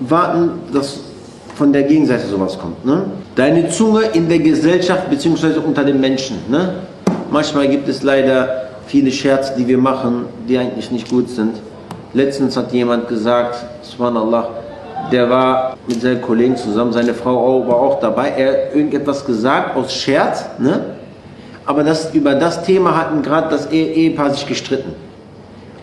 warten, 0.00 0.50
dass 0.72 1.00
von 1.54 1.72
der 1.72 1.82
Gegenseite 1.82 2.26
sowas 2.26 2.58
kommt. 2.58 2.84
Ne? 2.84 3.02
Deine 3.34 3.68
Zunge 3.68 4.02
in 4.12 4.28
der 4.28 4.38
Gesellschaft 4.38 5.08
bzw. 5.10 5.58
unter 5.64 5.84
den 5.84 6.00
Menschen. 6.00 6.36
Ne? 6.48 6.74
Manchmal 7.30 7.68
gibt 7.68 7.88
es 7.88 8.02
leider 8.02 8.68
viele 8.86 9.10
Scherze, 9.10 9.54
die 9.56 9.66
wir 9.66 9.78
machen, 9.78 10.26
die 10.48 10.58
eigentlich 10.58 10.90
nicht 10.90 11.08
gut 11.08 11.28
sind. 11.28 11.56
Letztens 12.14 12.56
hat 12.56 12.72
jemand 12.72 13.08
gesagt, 13.08 13.56
subhanallah, 13.82 14.48
der 15.10 15.30
war 15.30 15.76
mit 15.86 16.00
seinen 16.02 16.20
Kollegen 16.20 16.56
zusammen, 16.56 16.92
seine 16.92 17.14
Frau 17.14 17.66
war 17.66 17.76
auch 17.76 18.00
dabei, 18.00 18.30
er 18.36 18.48
hat 18.48 18.74
irgendetwas 18.74 19.24
gesagt 19.24 19.76
aus 19.76 19.94
Scherz, 19.94 20.44
ne? 20.58 20.80
aber 21.64 21.82
das, 21.82 22.14
über 22.14 22.34
das 22.34 22.64
Thema 22.64 22.96
hatten 22.96 23.22
gerade 23.22 23.48
das 23.48 23.70
Ehepaar 23.70 24.30
sich 24.30 24.46
gestritten. 24.46 24.94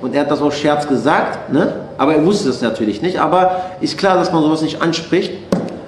Und 0.02 0.14
er 0.14 0.22
hat 0.22 0.32
das 0.32 0.42
aus 0.42 0.56
Scherz 0.56 0.88
gesagt, 0.88 1.52
ne? 1.52 1.74
aber 1.98 2.16
er 2.16 2.24
wusste 2.24 2.50
das 2.50 2.62
natürlich 2.62 3.02
nicht, 3.02 3.20
aber 3.20 3.62
ist 3.82 3.98
klar, 3.98 4.16
dass 4.16 4.32
man 4.32 4.44
sowas 4.44 4.62
nicht 4.62 4.82
anspricht. 4.82 5.34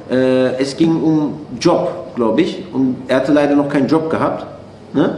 Äh, 0.10 0.56
es 0.60 0.76
ging 0.76 1.02
um 1.02 1.46
Job, 1.60 2.16
glaube 2.16 2.42
ich, 2.42 2.64
und 2.74 2.98
er 3.08 3.18
hatte 3.18 3.32
leider 3.32 3.56
noch 3.56 3.70
keinen 3.70 3.88
Job 3.88 4.10
gehabt. 4.10 4.46
Ne? 4.94 5.18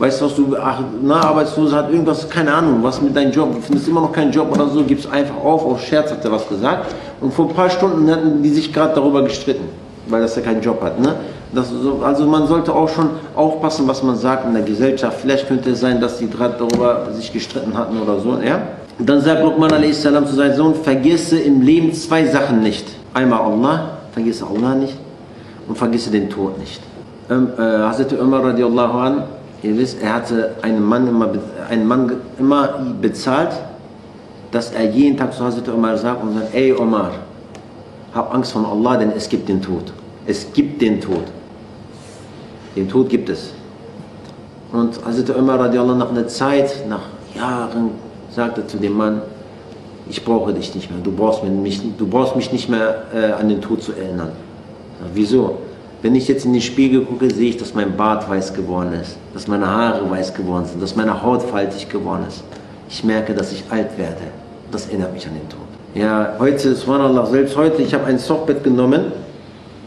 Weißt 0.00 0.20
du, 0.20 0.24
was 0.24 0.34
du, 0.34 0.56
ach, 0.58 0.80
na, 1.02 1.20
Arbeitslose 1.20 1.76
hat 1.76 1.90
irgendwas, 1.90 2.28
keine 2.28 2.52
Ahnung, 2.54 2.78
was 2.82 3.02
mit 3.02 3.14
deinem 3.14 3.32
Job, 3.32 3.54
du 3.54 3.60
findest 3.60 3.86
immer 3.86 4.00
noch 4.00 4.12
keinen 4.12 4.32
Job 4.32 4.50
oder 4.50 4.66
so, 4.66 4.82
gibst 4.82 5.10
einfach 5.12 5.36
auf, 5.36 5.64
auf 5.64 5.84
Scherz 5.84 6.10
hat 6.10 6.24
er 6.24 6.32
was 6.32 6.48
gesagt. 6.48 6.94
Und 7.20 7.34
vor 7.34 7.48
ein 7.48 7.54
paar 7.54 7.68
Stunden 7.68 8.10
hatten 8.10 8.42
die 8.42 8.48
sich 8.48 8.72
gerade 8.72 8.94
darüber 8.94 9.22
gestritten, 9.22 9.68
weil 10.08 10.22
das 10.22 10.34
ja 10.36 10.42
keinen 10.42 10.62
Job 10.62 10.80
hat. 10.82 10.98
Ne? 10.98 11.16
Das, 11.52 11.70
also 12.02 12.24
man 12.24 12.46
sollte 12.46 12.74
auch 12.74 12.88
schon 12.88 13.10
aufpassen, 13.36 13.86
was 13.86 14.02
man 14.02 14.16
sagt 14.16 14.46
in 14.46 14.54
der 14.54 14.62
Gesellschaft. 14.62 15.18
Vielleicht 15.20 15.48
könnte 15.48 15.70
es 15.70 15.80
sein, 15.80 16.00
dass 16.00 16.16
die 16.16 16.30
gerade 16.30 16.54
darüber 16.58 17.08
sich 17.12 17.30
gestritten 17.30 17.76
hatten 17.76 18.00
oder 18.00 18.18
so. 18.20 18.38
Ja? 18.42 18.62
Dann 18.98 19.20
sagt 19.20 19.42
Luqman 19.42 19.70
a.s. 19.70 20.00
zu 20.00 20.34
seinem 20.34 20.56
Sohn, 20.56 20.74
vergesse 20.76 21.38
im 21.38 21.60
Leben 21.60 21.92
zwei 21.92 22.24
Sachen 22.24 22.62
nicht. 22.62 22.86
Einmal 23.12 23.40
Allah, 23.40 23.98
vergesse 24.12 24.46
Allah 24.46 24.76
nicht 24.76 24.96
und 25.68 25.76
vergesse 25.76 26.10
den 26.10 26.30
Tod 26.30 26.58
nicht. 26.58 26.80
Ähm, 27.30 27.48
äh, 27.58 27.60
Hazrat 27.60 28.12
Umar 28.18 28.44
radiallahu 28.44 28.98
an 28.98 29.22
Ihr 29.62 29.76
wisst, 29.76 30.02
er 30.02 30.14
hatte 30.14 30.56
einen 30.62 30.82
Mann 30.82 31.06
immer, 31.06 31.28
einen 31.68 31.86
Mann 31.86 32.12
immer 32.38 32.80
bezahlt, 33.00 33.50
dass 34.50 34.72
er 34.72 34.90
jeden 34.90 35.16
Tag 35.16 35.34
zu 35.34 35.44
Hazrat 35.44 35.68
Omar 35.68 35.96
sagt 35.98 36.22
und 36.22 36.34
sagt, 36.34 36.54
ey 36.54 36.72
Omar, 36.72 37.12
hab 38.14 38.34
Angst 38.34 38.52
von 38.52 38.64
Allah, 38.64 38.96
denn 38.96 39.12
es 39.12 39.28
gibt 39.28 39.48
den 39.48 39.60
Tod. 39.60 39.92
Es 40.26 40.52
gibt 40.52 40.80
den 40.80 41.00
Tod. 41.00 41.24
Den 42.74 42.88
Tod 42.88 43.08
gibt 43.08 43.28
es. 43.28 43.52
Und 44.72 45.04
Hazrat 45.04 45.36
Umar 45.36 45.60
radiallahu 45.60 45.98
nach 45.98 46.10
einer 46.10 46.26
Zeit, 46.26 46.88
nach 46.88 47.02
Jahren, 47.34 47.90
sagte 48.34 48.66
zu 48.66 48.78
dem 48.78 48.96
Mann, 48.96 49.22
ich 50.08 50.24
brauche 50.24 50.52
dich 50.52 50.74
nicht 50.74 50.90
mehr, 50.90 51.00
du 51.02 51.12
brauchst 51.12 51.44
mich, 51.44 51.80
du 51.96 52.06
brauchst 52.06 52.34
mich 52.34 52.50
nicht 52.50 52.68
mehr 52.68 53.04
äh, 53.14 53.32
an 53.32 53.48
den 53.48 53.60
Tod 53.60 53.82
zu 53.82 53.92
erinnern. 53.92 54.32
Ja, 55.00 55.06
wieso? 55.14 55.58
Wenn 56.02 56.14
ich 56.14 56.28
jetzt 56.28 56.46
in 56.46 56.52
den 56.52 56.62
Spiegel 56.62 57.02
gucke, 57.02 57.32
sehe 57.32 57.50
ich, 57.50 57.58
dass 57.58 57.74
mein 57.74 57.96
Bart 57.96 58.28
weiß 58.28 58.54
geworden 58.54 58.94
ist, 58.94 59.16
dass 59.34 59.46
meine 59.46 59.66
Haare 59.66 60.08
weiß 60.10 60.32
geworden 60.32 60.64
sind, 60.64 60.82
dass 60.82 60.96
meine 60.96 61.22
Haut 61.22 61.42
faltig 61.42 61.88
geworden 61.88 62.24
ist. 62.26 62.42
Ich 62.88 63.04
merke, 63.04 63.34
dass 63.34 63.52
ich 63.52 63.64
alt 63.68 63.98
werde. 63.98 64.22
Das 64.72 64.86
erinnert 64.86 65.12
mich 65.12 65.26
an 65.26 65.34
den 65.34 65.48
Tod. 65.48 65.60
Ja, 65.94 66.36
heute, 66.38 66.74
subhanallah, 66.74 67.26
selbst 67.26 67.56
heute, 67.56 67.82
ich 67.82 67.92
habe 67.92 68.06
ein 68.06 68.18
Softbett 68.18 68.64
genommen, 68.64 69.12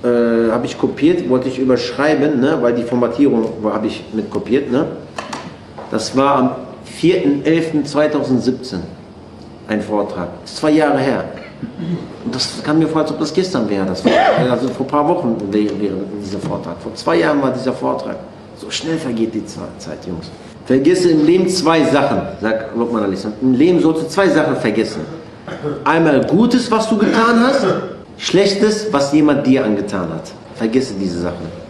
äh, 0.03 0.51
habe 0.51 0.65
ich 0.65 0.77
kopiert, 0.77 1.27
wollte 1.29 1.47
ich 1.47 1.57
überschreiben, 1.57 2.39
ne, 2.39 2.57
weil 2.61 2.75
die 2.75 2.83
Formatierung 2.83 3.45
habe 3.63 3.87
ich 3.87 4.03
mit 4.13 4.29
kopiert. 4.29 4.71
Ne. 4.71 4.85
Das 5.89 6.15
war 6.15 6.35
am 6.35 6.49
4.11.2017 7.01 8.75
ein 9.67 9.81
Vortrag. 9.81 10.27
Das 10.41 10.51
ist 10.51 10.57
zwei 10.57 10.71
Jahre 10.71 10.99
her. 10.99 11.23
Das 12.31 12.61
kam 12.63 12.79
mir 12.79 12.87
vor, 12.87 13.01
als 13.01 13.11
ob 13.11 13.19
das 13.19 13.33
gestern 13.33 13.69
wäre. 13.69 13.85
Das 13.85 14.03
war, 14.05 14.11
also 14.51 14.67
vor 14.69 14.85
ein 14.85 14.89
paar 14.89 15.07
Wochen 15.07 15.35
wäre, 15.51 15.79
wäre 15.79 15.95
dieser 16.23 16.39
Vortrag. 16.39 16.75
Vor 16.81 16.93
zwei 16.95 17.17
Jahren 17.17 17.41
war 17.41 17.51
dieser 17.51 17.73
Vortrag. 17.73 18.15
So 18.57 18.69
schnell 18.69 18.97
vergeht 18.97 19.33
die 19.33 19.45
Ze- 19.45 19.59
Zeit, 19.79 20.05
Jungs. 20.07 20.27
Vergisse 20.65 21.11
im 21.11 21.25
Leben 21.25 21.47
zwei 21.49 21.83
Sachen, 21.83 22.21
sagt 22.41 22.75
Lokman 22.77 23.03
Ali. 23.03 23.17
Im 23.41 23.53
Leben 23.53 23.81
sollst 23.81 24.03
du 24.03 24.07
zwei 24.07 24.29
Sachen 24.29 24.55
vergessen. 24.55 25.01
Einmal 25.83 26.25
Gutes, 26.25 26.71
was 26.71 26.87
du 26.89 26.97
getan 26.97 27.39
hast, 27.45 27.65
Schlechtes, 28.17 28.87
was 28.91 29.11
jemand 29.11 29.45
dir 29.45 29.65
angetan 29.65 30.07
hat. 30.09 30.31
Vergisse 30.55 30.93
diese 30.99 31.19
Sachen. 31.19 31.63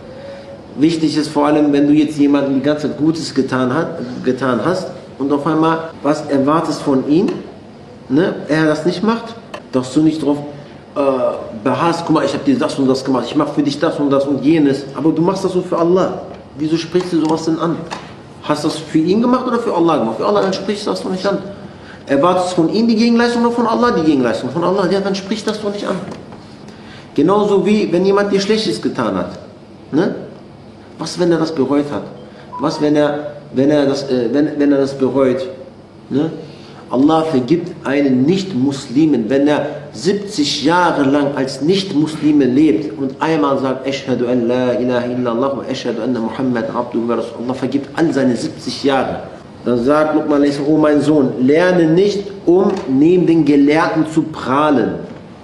Wichtig 0.77 1.17
ist 1.17 1.29
vor 1.29 1.47
allem, 1.47 1.71
wenn 1.73 1.87
du 1.87 1.93
jetzt 1.93 2.17
jemandem 2.17 2.55
die 2.55 2.61
ganze 2.61 2.87
Zeit 2.89 2.97
Gutes 2.97 3.33
getan, 3.33 3.73
hat, 3.73 3.99
getan 4.23 4.59
hast 4.63 4.87
und 5.17 5.31
auf 5.31 5.45
einmal 5.47 5.89
was 6.03 6.25
erwartest 6.27 6.81
von 6.81 7.07
ihm, 7.07 7.27
ne, 8.09 8.35
er 8.49 8.65
das 8.65 8.85
nicht 8.85 9.03
macht, 9.03 9.35
dass 9.73 9.93
du 9.93 10.01
nicht 10.01 10.21
darauf 10.21 10.37
äh, 10.95 10.99
beharrst, 11.63 12.03
guck 12.05 12.15
mal, 12.15 12.23
ich 12.23 12.33
habe 12.33 12.45
dir 12.45 12.57
das 12.57 12.79
und 12.79 12.87
das 12.87 13.03
gemacht, 13.03 13.25
ich 13.27 13.35
mache 13.35 13.53
für 13.53 13.63
dich 13.63 13.79
das 13.79 13.99
und 13.99 14.09
das 14.09 14.25
und 14.25 14.43
jenes, 14.43 14.85
aber 14.95 15.11
du 15.11 15.21
machst 15.21 15.43
das 15.43 15.51
so 15.51 15.61
für 15.61 15.77
Allah. 15.77 16.21
Wieso 16.57 16.77
sprichst 16.77 17.11
du 17.11 17.19
sowas 17.19 17.45
denn 17.45 17.59
an? 17.59 17.77
Hast 18.43 18.63
du 18.63 18.67
das 18.67 18.77
für 18.77 18.99
ihn 18.99 19.21
gemacht 19.21 19.47
oder 19.47 19.59
für 19.59 19.73
Allah 19.73 19.97
gemacht? 19.97 20.17
Für 20.17 20.27
Allah, 20.27 20.41
dann 20.41 20.53
sprichst 20.53 20.85
du 20.85 20.91
das 20.91 21.01
doch 21.01 21.09
nicht 21.09 21.25
an. 21.25 21.39
Erwartest 22.05 22.51
du 22.51 22.55
von 22.63 22.69
ihm 22.69 22.87
die 22.87 22.95
Gegenleistung 22.95 23.43
oder 23.43 23.55
von 23.55 23.65
Allah 23.65 23.91
die 23.91 24.03
Gegenleistung? 24.03 24.51
Von 24.51 24.63
Allah, 24.63 24.87
ja, 24.91 24.99
dann 24.99 25.15
sprich 25.15 25.43
das 25.43 25.61
doch 25.61 25.73
nicht 25.73 25.87
an. 25.87 25.95
Genauso 27.15 27.65
wie 27.65 27.91
wenn 27.91 28.05
jemand 28.05 28.31
dir 28.31 28.39
Schlechtes 28.39 28.81
getan 28.81 29.15
hat. 29.15 29.39
Ne? 29.91 30.13
Was, 30.99 31.17
wenn 31.19 31.31
er 31.31 31.39
das 31.39 31.53
bereut 31.53 31.85
hat? 31.91 32.03
Was, 32.59 32.81
wenn 32.81 32.95
er, 32.95 33.33
wenn 33.53 33.71
er, 33.71 33.85
das, 33.85 34.03
äh, 34.09 34.29
wenn, 34.31 34.59
wenn 34.59 34.71
er 34.71 34.79
das 34.79 34.97
bereut? 34.97 35.47
Ne? 36.09 36.31
Allah 36.93 37.23
vergibt 37.23 37.71
einen 37.87 38.21
Nicht-Muslimen, 38.21 39.27
wenn 39.27 39.47
er 39.47 39.65
70 39.93 40.63
Jahre 40.63 41.01
lang 41.09 41.35
als 41.35 41.63
Nicht-Muslime 41.63 42.45
lebt 42.45 42.95
und 42.99 43.19
einmal 43.19 43.57
sagt, 43.57 43.87
Ashhadu 43.87 44.27
an 44.27 44.47
la 44.47 44.73
ilaha 44.73 45.07
illallah 45.07 45.57
wa 45.57 45.63
ashhadu 45.67 46.03
anna 46.03 46.19
Muhammad 46.19 46.65
abduhu 46.69 47.07
wa 47.07 47.15
rasul. 47.15 47.33
Allah 47.43 47.55
vergibt 47.55 47.89
all 47.97 48.13
seine 48.13 48.35
70 48.35 48.83
Jahre. 48.83 49.23
Dann 49.65 49.83
sagt 49.83 50.13
Luqman, 50.13 50.45
oh 50.67 50.77
mein 50.77 51.01
Sohn, 51.01 51.29
lerne 51.41 51.87
nicht, 51.87 52.25
um 52.45 52.71
neben 52.87 53.25
den 53.25 53.43
Gelehrten 53.43 54.05
zu 54.13 54.21
prahlen. 54.21 54.99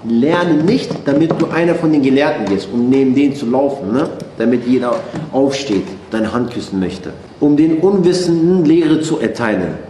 Lerne 0.07 0.53
nicht, 0.53 0.91
damit 1.05 1.31
du 1.41 1.47
einer 1.47 1.73
von 1.73 1.91
den 1.91 2.03
Gelehrten 2.03 2.47
wirst, 2.47 2.69
um 2.71 2.91
neben 2.91 3.15
denen 3.15 3.35
zu 3.35 3.47
laufen, 3.47 3.91
ne? 3.91 4.07
damit 4.38 4.67
jeder 4.67 4.93
aufsteht, 5.31 5.88
deine 6.12 6.31
Hand 6.31 6.53
küssen 6.53 6.79
möchte. 6.79 7.09
Um 7.39 7.57
den 7.57 7.79
Unwissenden 7.79 8.65
Lehre 8.65 9.01
zu 9.01 9.17
erteilen. 9.17 9.88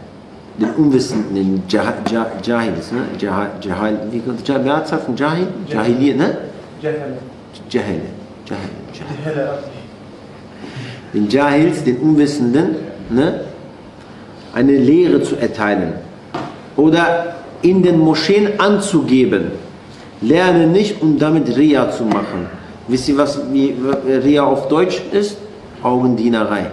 Den 0.59 0.71
Unwissenden, 0.71 1.35
den 1.35 1.63
Jah 1.69 1.93
ne? 2.11 2.25
Jah 3.17 3.49
Jahil, 3.61 3.97
wie 4.11 4.21
wer 4.63 4.75
hat's 4.75 4.91
von 4.91 5.15
Jahil? 5.15 5.47
Jahilier, 5.67 6.15
ne? 6.15 6.37
Jahil. 6.81 7.17
Jahil. 7.69 8.01
Jahil. 8.45 9.49
Den 11.13 11.29
Jahils, 11.29 11.83
den 11.83 11.97
Unwissenden, 11.97 12.75
ne? 13.09 13.41
eine 14.53 14.73
Lehre 14.77 15.21
zu 15.21 15.35
erteilen. 15.35 15.93
Oder 16.75 17.35
in 17.61 17.83
den 17.83 17.99
Moscheen 17.99 18.59
anzugeben. 18.59 19.51
Lerne 20.21 20.67
nicht, 20.67 21.01
um 21.01 21.17
damit 21.17 21.55
Ria 21.55 21.89
zu 21.91 22.03
machen. 22.03 22.47
Wisst 22.87 23.07
ihr, 23.09 23.17
was 23.17 23.39
Ria 24.23 24.43
auf 24.43 24.67
Deutsch 24.67 25.01
ist? 25.11 25.37
Augendienerei. 25.81 26.65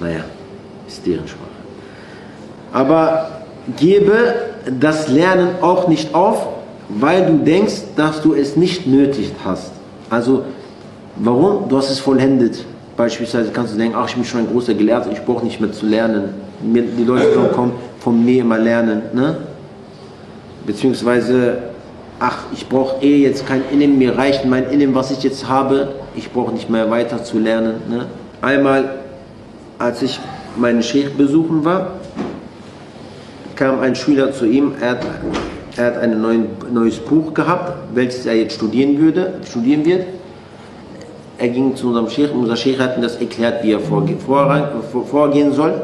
Naja, 0.00 0.24
ist 0.88 1.06
deren 1.06 1.28
Sprache. 1.28 1.51
Aber 2.72 3.28
gebe 3.78 4.34
das 4.80 5.08
Lernen 5.08 5.48
auch 5.60 5.88
nicht 5.88 6.14
auf, 6.14 6.48
weil 6.88 7.26
du 7.26 7.38
denkst, 7.38 7.82
dass 7.96 8.22
du 8.22 8.34
es 8.34 8.56
nicht 8.56 8.86
nötig 8.86 9.32
hast. 9.44 9.72
Also, 10.10 10.44
warum? 11.16 11.68
Du 11.68 11.76
hast 11.76 11.90
es 11.90 11.98
vollendet. 11.98 12.64
Beispielsweise 12.96 13.50
kannst 13.50 13.74
du 13.74 13.78
denken, 13.78 13.96
ach, 13.98 14.08
ich 14.08 14.14
bin 14.14 14.24
schon 14.24 14.40
ein 14.40 14.48
großer 14.48 14.74
Gelehrter, 14.74 15.10
ich 15.10 15.22
brauche 15.22 15.44
nicht 15.44 15.60
mehr 15.60 15.72
zu 15.72 15.86
lernen. 15.86 16.34
Die 16.62 17.04
Leute 17.04 17.48
kommen, 17.54 17.72
von 18.00 18.24
mir 18.24 18.42
immer 18.42 18.58
lernen. 18.58 19.02
Ne? 19.14 19.36
Beziehungsweise, 20.66 21.58
ach, 22.20 22.38
ich 22.52 22.68
brauche 22.68 23.02
eh 23.02 23.22
jetzt 23.22 23.46
kein 23.46 23.62
Ilm, 23.72 23.98
mir 23.98 24.16
reicht 24.16 24.44
mein 24.44 24.70
Ilm, 24.70 24.94
was 24.94 25.10
ich 25.10 25.22
jetzt 25.22 25.48
habe, 25.48 25.94
ich 26.14 26.30
brauche 26.30 26.52
nicht 26.52 26.68
mehr 26.68 26.90
weiter 26.90 27.24
zu 27.24 27.38
lernen. 27.38 27.74
Ne? 27.88 28.06
Einmal, 28.42 28.96
als 29.78 30.02
ich 30.02 30.20
meinen 30.56 30.82
Sheikh 30.82 31.16
besuchen 31.16 31.64
war, 31.64 31.92
kam 33.62 33.78
ein 33.78 33.94
Schüler 33.94 34.32
zu 34.32 34.44
ihm, 34.44 34.72
er 34.80 34.90
hat, 34.90 35.06
er 35.76 35.86
hat 35.86 35.98
ein 35.98 36.20
neuen, 36.20 36.46
neues 36.72 36.98
Buch 36.98 37.32
gehabt, 37.32 37.72
welches 37.94 38.26
er 38.26 38.34
jetzt 38.34 38.56
studieren, 38.56 38.98
würde, 38.98 39.34
studieren 39.48 39.84
wird. 39.84 40.04
Er 41.38 41.48
ging 41.48 41.76
zu 41.76 41.86
unserem 41.86 42.08
Sheikh, 42.08 42.32
unser 42.34 42.56
Sheikh 42.56 42.82
hat 42.82 42.96
ihm 42.96 43.02
das 43.02 43.16
erklärt, 43.16 43.62
wie 43.62 43.70
er 43.70 43.78
vorge 43.78 44.16
vorgehen 44.16 45.52
soll. 45.52 45.74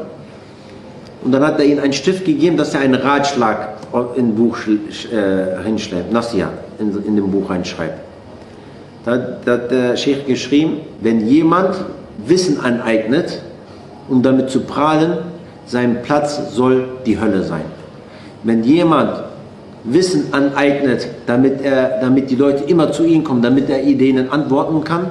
Und 1.22 1.30
dann 1.30 1.44
hat 1.44 1.60
er 1.60 1.66
ihm 1.66 1.78
einen 1.78 1.92
Stift 1.92 2.24
gegeben, 2.24 2.56
dass 2.56 2.74
er 2.74 2.80
einen 2.80 2.96
Ratschlag 2.96 3.76
in 4.16 4.34
Buch 4.34 4.58
äh, 4.66 5.62
hinschreibt, 5.64 6.12
Nassia, 6.12 6.50
in, 6.80 6.90
in 7.04 7.14
dem 7.14 7.30
Buch 7.30 7.48
reinschreibt. 7.48 8.00
Da, 9.04 9.16
da 9.44 9.52
hat 9.52 9.70
der 9.70 9.96
Sheikh 9.96 10.24
geschrieben, 10.26 10.80
wenn 11.00 11.28
jemand 11.28 11.76
Wissen 12.26 12.58
aneignet, 12.60 13.40
um 14.08 14.20
damit 14.20 14.50
zu 14.50 14.62
prahlen, 14.62 15.18
sein 15.68 16.02
Platz 16.02 16.54
soll 16.54 16.88
die 17.06 17.20
Hölle 17.20 17.42
sein. 17.44 17.64
Wenn 18.42 18.64
jemand 18.64 19.22
Wissen 19.84 20.32
aneignet, 20.32 21.06
damit, 21.26 21.62
er, 21.62 22.00
damit 22.00 22.30
die 22.30 22.36
Leute 22.36 22.64
immer 22.64 22.90
zu 22.90 23.04
ihm 23.04 23.22
kommen, 23.22 23.42
damit 23.42 23.70
er 23.70 23.78
denen 23.82 24.30
antworten 24.30 24.82
kann, 24.82 25.06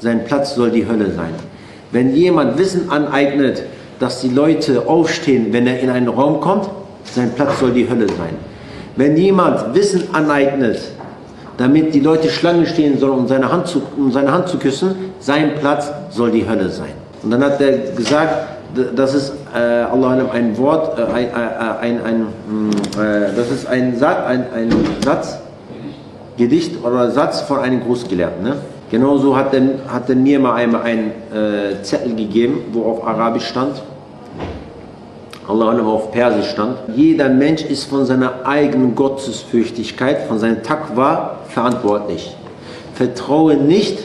sein 0.00 0.24
Platz 0.24 0.54
soll 0.54 0.70
die 0.70 0.86
Hölle 0.86 1.12
sein. 1.12 1.34
Wenn 1.92 2.14
jemand 2.14 2.58
Wissen 2.58 2.90
aneignet, 2.90 3.62
dass 4.00 4.20
die 4.20 4.28
Leute 4.28 4.86
aufstehen, 4.86 5.52
wenn 5.52 5.66
er 5.66 5.80
in 5.80 5.90
einen 5.90 6.08
Raum 6.08 6.40
kommt, 6.40 6.68
sein 7.04 7.30
Platz 7.34 7.60
soll 7.60 7.72
die 7.72 7.88
Hölle 7.88 8.08
sein. 8.08 8.34
Wenn 8.96 9.16
jemand 9.16 9.74
Wissen 9.74 10.04
aneignet, 10.12 10.78
damit 11.56 11.94
die 11.94 12.00
Leute 12.00 12.28
Schlange 12.28 12.66
stehen 12.66 12.98
sollen, 12.98 13.20
um 13.20 13.28
seine 13.28 13.50
Hand 13.50 13.66
zu, 13.68 13.82
um 13.96 14.12
seine 14.12 14.32
Hand 14.32 14.48
zu 14.48 14.58
küssen, 14.58 14.94
sein 15.20 15.52
Platz 15.60 15.90
soll 16.10 16.30
die 16.30 16.46
Hölle 16.46 16.68
sein. 16.68 16.92
Und 17.22 17.30
dann 17.30 17.42
hat 17.42 17.60
er 17.60 17.78
gesagt, 17.94 18.55
das 18.94 19.14
ist 19.14 19.32
äh, 19.54 19.58
Allah 19.58 20.28
ein 20.32 20.56
Wort, 20.58 20.98
äh, 20.98 21.02
ein, 21.02 21.26
äh, 21.26 21.30
ein, 21.80 22.04
ein, 22.04 22.26
mh, 22.48 23.02
äh, 23.02 23.34
das 23.36 23.50
ist 23.50 23.66
ein, 23.66 23.96
Sa 23.96 24.24
ein, 24.26 24.46
ein 24.54 24.70
Satz, 25.04 25.38
Gedicht 26.36 26.84
oder 26.84 27.10
Satz 27.10 27.40
von 27.42 27.60
einem 27.60 27.82
Großgelehrten. 27.82 28.42
Ne? 28.42 28.56
Genauso 28.90 29.36
hat 29.36 29.54
er, 29.54 29.62
hat 29.88 30.08
mir 30.08 30.38
mal 30.38 30.54
einmal 30.54 30.82
einen 30.82 31.10
äh, 31.32 31.82
Zettel 31.82 32.14
gegeben, 32.14 32.60
wo 32.72 32.84
auf 32.84 33.06
Arabisch 33.06 33.46
stand, 33.46 33.82
Allah 35.48 35.80
auf 35.82 36.10
Persisch 36.10 36.50
stand. 36.50 36.76
Jeder 36.94 37.28
Mensch 37.28 37.62
ist 37.62 37.84
von 37.84 38.04
seiner 38.04 38.46
eigenen 38.46 38.94
Gottesfürchtigkeit, 38.94 40.26
von 40.26 40.38
seinem 40.38 40.62
Takwa 40.62 41.38
verantwortlich. 41.48 42.36
Vertraue 42.94 43.56
nicht 43.56 44.00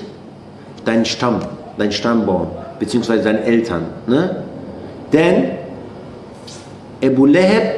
deinen 0.85 1.05
Stamm, 1.05 1.39
deinen 1.77 1.91
Stammbaum, 1.91 2.47
beziehungsweise 2.79 3.23
deinen 3.23 3.43
Eltern. 3.43 3.85
Ne? 4.07 4.43
Denn 5.11 5.51
Abu 7.03 7.25
Lahab 7.25 7.75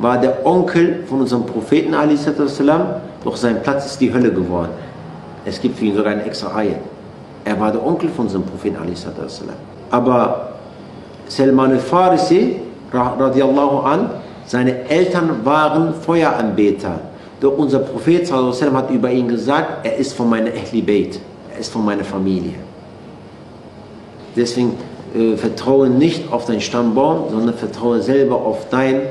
war 0.00 0.18
der 0.18 0.44
Onkel 0.44 1.04
von 1.08 1.20
unserem 1.20 1.46
Propheten, 1.46 1.94
a.s., 1.94 2.28
doch 3.24 3.36
sein 3.36 3.62
Platz 3.62 3.86
ist 3.86 4.00
die 4.00 4.12
Hölle 4.12 4.30
geworden. 4.32 4.72
Es 5.44 5.60
gibt 5.60 5.78
für 5.78 5.84
ihn 5.86 5.96
sogar 5.96 6.12
eine 6.12 6.24
extra 6.24 6.48
Reihe. 6.48 6.76
Er 7.44 7.58
war 7.60 7.70
der 7.72 7.84
Onkel 7.84 8.08
von 8.10 8.26
unserem 8.26 8.44
Propheten, 8.44 8.76
a.s. 8.76 9.06
Aber 9.90 10.50
Salman 11.28 11.72
al-Farisi, 11.72 12.56
ra- 12.92 13.14
radiallahu 13.18 13.78
an, 13.78 14.10
seine 14.46 14.88
Eltern 14.88 15.44
waren 15.44 15.94
Feueranbeter. 15.94 17.00
Doch 17.40 17.56
unser 17.56 17.78
Prophet 17.80 18.30
wasallam 18.30 18.76
hat 18.76 18.90
über 18.90 19.10
ihn 19.10 19.28
gesagt, 19.28 19.86
er 19.86 19.96
ist 19.96 20.14
von 20.14 20.28
meiner 20.28 20.50
Ahli 20.50 20.82
Bayt, 20.82 21.20
er 21.52 21.60
ist 21.60 21.72
von 21.72 21.84
meiner 21.84 22.04
Familie. 22.04 22.54
Deswegen 24.36 24.76
äh, 25.14 25.36
vertraue 25.36 25.88
nicht 25.88 26.32
auf 26.32 26.46
deinen 26.46 26.60
Stammbaum, 26.60 27.30
sondern 27.30 27.54
vertraue 27.54 28.02
selber 28.02 28.36
auf 28.36 28.68
dein 28.70 29.02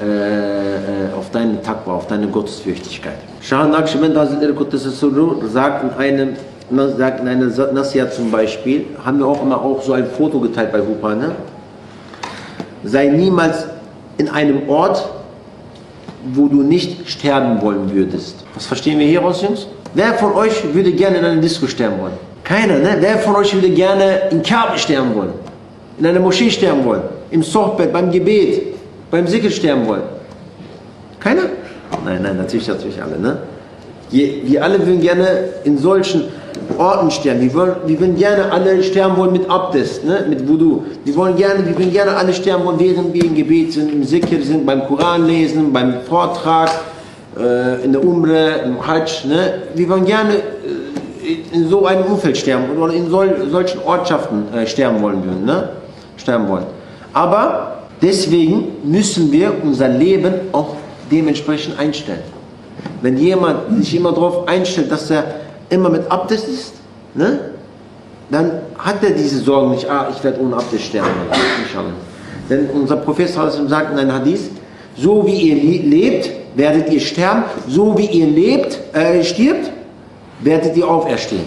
äh, 0.00 0.80
äh, 0.80 1.12
auf 1.14 1.30
deine 1.30 1.60
Takwa, 1.60 1.96
auf 1.96 2.06
deine 2.06 2.26
Gottesfürchtigkeit. 2.28 3.18
Shah 3.42 3.66
Naqshband 3.66 4.14
sagt 4.14 5.84
in 5.84 5.90
einem 5.98 6.36
sagt 6.96 7.20
in 7.20 7.28
einer 7.28 7.46
Nasiya 7.72 8.10
zum 8.10 8.30
Beispiel, 8.30 8.86
haben 9.04 9.18
wir 9.18 9.26
auch 9.26 9.42
immer 9.42 9.60
auch 9.60 9.82
so 9.82 9.92
ein 9.92 10.06
Foto 10.06 10.40
geteilt 10.40 10.72
bei 10.72 10.80
Hupa, 10.80 11.14
ne? 11.14 11.32
Sei 12.82 13.08
niemals 13.08 13.66
in 14.16 14.30
einem 14.30 14.70
Ort, 14.70 15.06
wo 16.32 16.46
du 16.46 16.62
nicht 16.62 17.10
sterben 17.10 17.60
wollen 17.60 17.92
würdest. 17.92 18.44
Was 18.54 18.64
verstehen 18.64 18.98
wir 18.98 19.06
hieraus, 19.06 19.42
Jungs? 19.42 19.66
Wer 19.92 20.14
von 20.14 20.32
euch 20.32 20.72
würde 20.72 20.92
gerne 20.92 21.18
in 21.18 21.24
einer 21.26 21.40
Disco 21.42 21.66
sterben 21.66 22.00
wollen? 22.00 22.29
Keiner, 22.50 22.78
ne? 22.78 22.96
Wer 22.98 23.16
von 23.18 23.36
euch 23.36 23.54
würde 23.54 23.70
gerne 23.70 24.22
in 24.32 24.42
Kabe 24.42 24.76
sterben 24.76 25.14
wollen? 25.14 25.34
In 26.00 26.06
einer 26.06 26.18
Moschee 26.18 26.50
sterben 26.50 26.84
wollen? 26.84 27.02
Im 27.30 27.44
Sochbett, 27.44 27.92
beim 27.92 28.10
Gebet, 28.10 28.74
beim 29.08 29.24
Sikr 29.28 29.50
sterben 29.50 29.86
wollen? 29.86 30.02
Keiner? 31.20 31.44
Nein, 32.04 32.22
nein, 32.22 32.36
natürlich, 32.36 32.66
natürlich 32.66 33.00
alle, 33.00 33.20
ne? 33.20 33.38
Wir 34.10 34.64
alle 34.64 34.84
würden 34.84 35.00
gerne 35.00 35.26
in 35.62 35.78
solchen 35.78 36.24
Orten 36.76 37.12
sterben. 37.12 37.40
Wir 37.40 37.54
wollen, 37.54 37.76
wir 37.86 38.00
würden 38.00 38.16
gerne 38.16 38.50
alle 38.50 38.82
sterben 38.82 39.16
wollen 39.16 39.32
mit 39.32 39.48
Abdest, 39.48 40.04
ne? 40.04 40.26
mit 40.28 40.48
Wudu. 40.48 40.82
Wir 41.04 41.14
wollen 41.14 41.36
gerne, 41.36 41.64
wir 41.64 41.78
würden 41.78 41.92
gerne 41.92 42.16
alle 42.16 42.32
sterben 42.34 42.64
wollen, 42.64 42.80
während 42.80 43.14
wir 43.14 43.26
im 43.26 43.36
Gebet 43.36 43.74
sind, 43.74 43.92
im 43.92 44.02
Sikr 44.02 44.42
sind, 44.42 44.66
beim 44.66 44.88
Koran 44.88 45.24
lesen, 45.24 45.72
beim 45.72 46.00
Vortrag, 46.08 46.70
äh, 47.38 47.84
in 47.84 47.92
der 47.92 48.04
Umre, 48.04 48.62
im 48.64 48.84
Hajj. 48.84 49.28
Ne? 49.28 49.62
Wir 49.76 49.88
wollen 49.88 50.04
gerne 50.04 50.34
äh, 50.34 50.79
in 51.52 51.68
so 51.68 51.86
einem 51.86 52.04
Umfeld 52.04 52.36
sterben 52.36 52.76
oder 52.78 52.92
in 52.92 53.08
sol 53.10 53.48
solchen 53.50 53.80
Ortschaften 53.84 54.52
äh, 54.54 54.66
sterben 54.66 55.02
wollen 55.02 55.22
würden, 55.24 55.44
ne? 55.44 55.70
sterben 56.16 56.48
wollen. 56.48 56.66
Aber 57.12 57.78
deswegen 58.02 58.68
müssen 58.84 59.32
wir 59.32 59.52
unser 59.62 59.88
Leben 59.88 60.32
auch 60.52 60.76
dementsprechend 61.10 61.78
einstellen. 61.78 62.22
Wenn 63.02 63.16
jemand 63.16 63.76
sich 63.82 63.96
immer 63.96 64.12
darauf 64.12 64.46
einstellt, 64.48 64.90
dass 64.92 65.10
er 65.10 65.24
immer 65.70 65.88
mit 65.88 66.10
Abdest 66.10 66.48
ist, 66.48 66.74
ne? 67.14 67.40
dann 68.30 68.52
hat 68.78 69.02
er 69.02 69.10
diese 69.10 69.38
Sorgen 69.38 69.72
nicht, 69.72 69.88
ah, 69.90 70.08
ich 70.14 70.22
werde 70.22 70.40
ohne 70.40 70.56
Abdest 70.56 70.84
sterben. 70.84 71.08
Inshallah. 71.66 71.90
Denn 72.48 72.68
unser 72.70 72.96
Prophet 72.96 73.28
sagt 73.28 73.56
in 73.92 73.98
einem 73.98 74.12
Hadith, 74.12 74.50
so 74.96 75.26
wie 75.26 75.34
ihr 75.50 75.54
le- 75.56 75.88
lebt, 75.88 76.30
werdet 76.54 76.92
ihr 76.92 77.00
sterben, 77.00 77.44
so 77.68 77.96
wie 77.96 78.06
ihr 78.06 78.26
lebt, 78.26 78.78
äh, 78.92 79.22
stirbt, 79.24 79.70
werdet 80.42 80.76
ihr 80.76 80.88
auferstehen. 80.88 81.44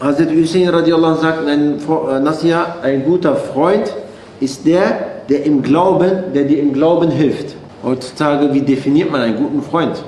Hazrat 0.00 0.30
Hussein 0.30 0.68
radiallahu 0.68 1.14
anh 1.14 1.20
sagt 1.20 1.42
in 1.42 1.48
einem 1.48 1.78
Fro- 1.78 2.08
äh, 2.10 2.20
Nasiya, 2.20 2.76
ein 2.82 3.04
guter 3.04 3.36
Freund 3.36 3.92
ist 4.40 4.66
der, 4.66 4.98
der 5.28 5.44
im 5.44 5.62
Glauben, 5.62 6.32
der 6.34 6.44
dir 6.44 6.58
im 6.58 6.72
Glauben 6.72 7.10
hilft. 7.10 7.54
Heutzutage, 7.82 8.52
wie 8.52 8.62
definiert 8.62 9.10
man 9.10 9.20
einen 9.20 9.36
guten 9.36 9.62
Freund? 9.62 10.02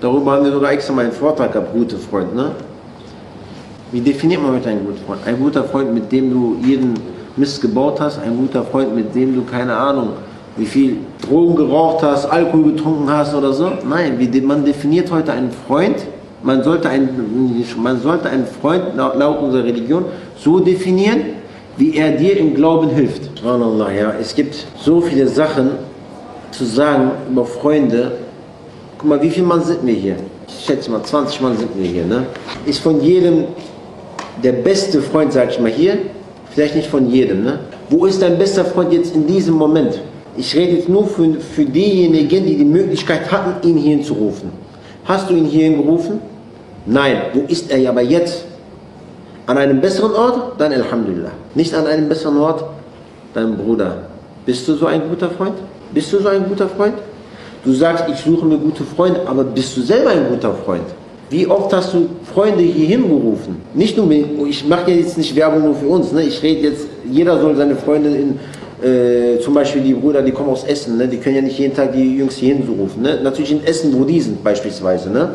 Darüber 0.00 0.32
haben 0.32 0.44
wir 0.44 0.52
sogar 0.52 0.72
extra 0.72 0.92
mal 0.92 1.04
einen 1.04 1.12
Vortrag 1.12 1.52
gehabt, 1.52 1.72
gute 1.72 1.96
Freund, 1.96 2.34
ne? 2.34 2.52
Wie 3.90 4.00
definiert 4.00 4.42
man 4.42 4.54
heute 4.54 4.70
einen 4.70 4.84
guten 4.84 5.04
Freund? 5.04 5.20
Ein 5.26 5.38
guter 5.38 5.64
Freund, 5.64 5.92
mit 5.92 6.10
dem 6.10 6.30
du 6.30 6.56
jeden 6.64 6.94
Mist 7.36 7.60
gebaut 7.60 8.00
hast, 8.00 8.18
ein 8.20 8.36
guter 8.36 8.62
Freund, 8.62 8.94
mit 8.94 9.14
dem 9.14 9.34
du, 9.34 9.42
keine 9.44 9.76
Ahnung, 9.76 10.10
wie 10.56 10.66
viel 10.66 10.96
Drogen 11.20 11.56
geraucht 11.56 12.02
hast, 12.02 12.26
Alkohol 12.26 12.72
getrunken 12.72 13.10
hast 13.10 13.34
oder 13.34 13.52
so. 13.52 13.72
Nein, 13.88 14.18
wie, 14.18 14.40
man 14.40 14.64
definiert 14.64 15.10
heute 15.10 15.32
einen 15.32 15.50
Freund, 15.66 15.96
man 16.42 16.62
sollte 16.62 16.88
einen, 16.88 17.64
man 17.76 18.00
sollte 18.00 18.28
einen 18.28 18.46
Freund 18.46 18.96
laut, 18.96 19.16
laut 19.16 19.40
unserer 19.40 19.64
Religion 19.64 20.04
so 20.36 20.58
definieren, 20.58 21.20
wie 21.76 21.96
er 21.96 22.12
dir 22.12 22.36
im 22.36 22.54
Glauben 22.54 22.90
hilft. 22.90 23.38
Subhanallah, 23.38 23.92
ja, 23.92 24.14
es 24.20 24.34
gibt 24.34 24.66
so 24.78 25.00
viele 25.00 25.26
Sachen 25.28 25.70
zu 26.50 26.64
sagen 26.64 27.12
über 27.30 27.44
Freunde. 27.44 28.12
Guck 28.98 29.08
mal, 29.08 29.22
wie 29.22 29.30
viele 29.30 29.46
Mann 29.46 29.62
sind 29.62 29.84
wir 29.86 29.94
hier? 29.94 30.16
Ich 30.46 30.64
schätze 30.66 30.90
mal, 30.90 31.02
20 31.02 31.40
Mann 31.40 31.56
sind 31.56 31.70
wir 31.76 31.86
hier, 31.86 32.04
ne? 32.04 32.26
Ist 32.66 32.80
von 32.80 33.00
jedem 33.00 33.44
der 34.42 34.52
beste 34.52 35.00
Freund, 35.00 35.32
sag 35.32 35.50
ich 35.50 35.60
mal 35.60 35.70
hier, 35.70 35.98
vielleicht 36.50 36.76
nicht 36.76 36.88
von 36.88 37.10
jedem, 37.10 37.44
ne? 37.44 37.60
Wo 37.88 38.06
ist 38.06 38.20
dein 38.20 38.38
bester 38.38 38.64
Freund 38.64 38.92
jetzt 38.92 39.14
in 39.14 39.26
diesem 39.26 39.54
Moment? 39.54 40.00
Ich 40.36 40.54
rede 40.54 40.76
jetzt 40.76 40.88
nur 40.88 41.06
für, 41.06 41.34
für 41.34 41.64
diejenigen, 41.64 42.46
die 42.46 42.56
die 42.56 42.64
Möglichkeit 42.64 43.30
hatten, 43.30 43.66
ihn 43.66 43.76
hierhin 43.76 44.02
zu 44.02 44.14
rufen. 44.14 44.50
Hast 45.04 45.28
du 45.28 45.34
ihn 45.34 45.44
hierhin 45.46 45.76
gerufen? 45.76 46.20
Nein. 46.86 47.16
Wo 47.32 47.40
ist 47.48 47.70
er 47.70 47.88
aber 47.88 48.02
jetzt? 48.02 48.44
An 49.46 49.58
einem 49.58 49.80
besseren 49.80 50.12
Ort? 50.14 50.60
Dann 50.60 50.72
Alhamdulillah. 50.72 51.30
Nicht 51.54 51.74
an 51.74 51.86
einem 51.86 52.08
besseren 52.08 52.38
Ort? 52.38 52.64
Dein 53.34 53.56
Bruder. 53.56 53.96
Bist 54.46 54.66
du 54.68 54.74
so 54.74 54.86
ein 54.86 55.02
guter 55.08 55.30
Freund? 55.30 55.54
Bist 55.92 56.12
du 56.12 56.18
so 56.20 56.28
ein 56.28 56.44
guter 56.48 56.68
Freund? 56.68 56.94
Du 57.64 57.72
sagst, 57.72 58.04
ich 58.08 58.18
suche 58.18 58.44
mir 58.44 58.56
gute 58.58 58.82
Freunde, 58.82 59.20
aber 59.26 59.44
bist 59.44 59.76
du 59.76 59.82
selber 59.82 60.10
ein 60.10 60.26
guter 60.28 60.52
Freund? 60.52 60.82
Wie 61.30 61.46
oft 61.46 61.72
hast 61.72 61.94
du 61.94 62.08
Freunde 62.34 62.62
hierhin 62.62 63.02
gerufen? 63.08 63.62
Nicht 63.72 63.96
nur, 63.96 64.06
mit- 64.06 64.26
ich 64.48 64.66
mache 64.66 64.90
ja 64.90 64.96
jetzt 64.96 65.16
nicht 65.16 65.34
Werbung 65.36 65.64
nur 65.64 65.74
für 65.76 65.86
uns, 65.86 66.12
ne? 66.12 66.22
ich 66.24 66.42
rede 66.42 66.68
jetzt, 66.68 66.86
jeder 67.08 67.40
soll 67.40 67.54
seine 67.56 67.76
Freunde 67.76 68.10
in, 68.10 68.38
äh, 68.86 69.38
zum 69.40 69.54
Beispiel 69.54 69.80
die 69.82 69.94
Brüder, 69.94 70.20
die 70.22 70.32
kommen 70.32 70.50
aus 70.50 70.64
Essen, 70.64 70.98
ne? 70.98 71.06
die 71.08 71.16
können 71.18 71.36
ja 71.36 71.42
nicht 71.42 71.58
jeden 71.58 71.74
Tag 71.74 71.92
die 71.92 72.16
Jungs 72.18 72.34
hierhin 72.34 72.66
so 72.66 72.72
rufen. 72.72 73.02
Ne? 73.02 73.20
Natürlich 73.22 73.52
in 73.52 73.64
Essen, 73.64 73.94
wo 73.98 74.04
die 74.04 74.20
sind 74.20 74.42
beispielsweise. 74.42 75.08
Ne? 75.10 75.28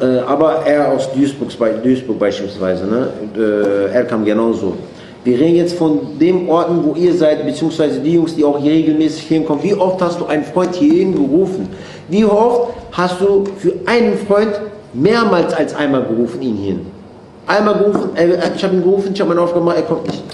Äh, 0.00 0.18
aber 0.20 0.66
er 0.66 0.90
aus 0.92 1.12
Duisburg, 1.12 1.50
Duisburg 1.82 2.18
beispielsweise, 2.18 2.86
ne? 2.86 3.08
äh, 3.36 3.92
er 3.92 4.04
kam 4.04 4.24
genauso. 4.24 4.74
Wir 5.24 5.38
reden 5.38 5.56
jetzt 5.56 5.78
von 5.78 6.18
den 6.18 6.48
Orten, 6.48 6.82
wo 6.82 6.94
ihr 6.94 7.14
seid, 7.14 7.46
beziehungsweise 7.46 8.00
die 8.00 8.14
Jungs, 8.14 8.34
die 8.34 8.42
auch 8.42 8.58
hier 8.58 8.72
regelmäßig 8.72 9.22
hinkommen. 9.28 9.62
Wie 9.62 9.74
oft 9.74 10.02
hast 10.02 10.18
du 10.18 10.26
einen 10.26 10.42
Freund 10.44 10.74
hierhin 10.74 11.14
gerufen? 11.14 11.68
Wie 12.08 12.24
oft 12.24 12.72
hast 12.90 13.20
du 13.20 13.44
für 13.58 13.74
einen 13.86 14.18
Freund 14.26 14.60
mehrmals 14.92 15.54
als 15.54 15.74
einmal 15.76 16.02
gerufen, 16.02 16.42
ihn 16.42 16.56
hierhin? 16.56 16.86
Einmal 17.46 17.74
gerufen, 17.74 18.10
äh, 18.16 18.36
ich 18.56 18.64
habe 18.64 18.74
ihn 18.74 18.82
gerufen, 18.82 19.10
ich 19.14 19.20
habe 19.20 19.28
meine 19.28 19.42
Aufgabe 19.42 19.60
gemacht, 19.60 19.76
er 19.76 19.82
kommt 19.82 20.06
nicht. 20.06 20.24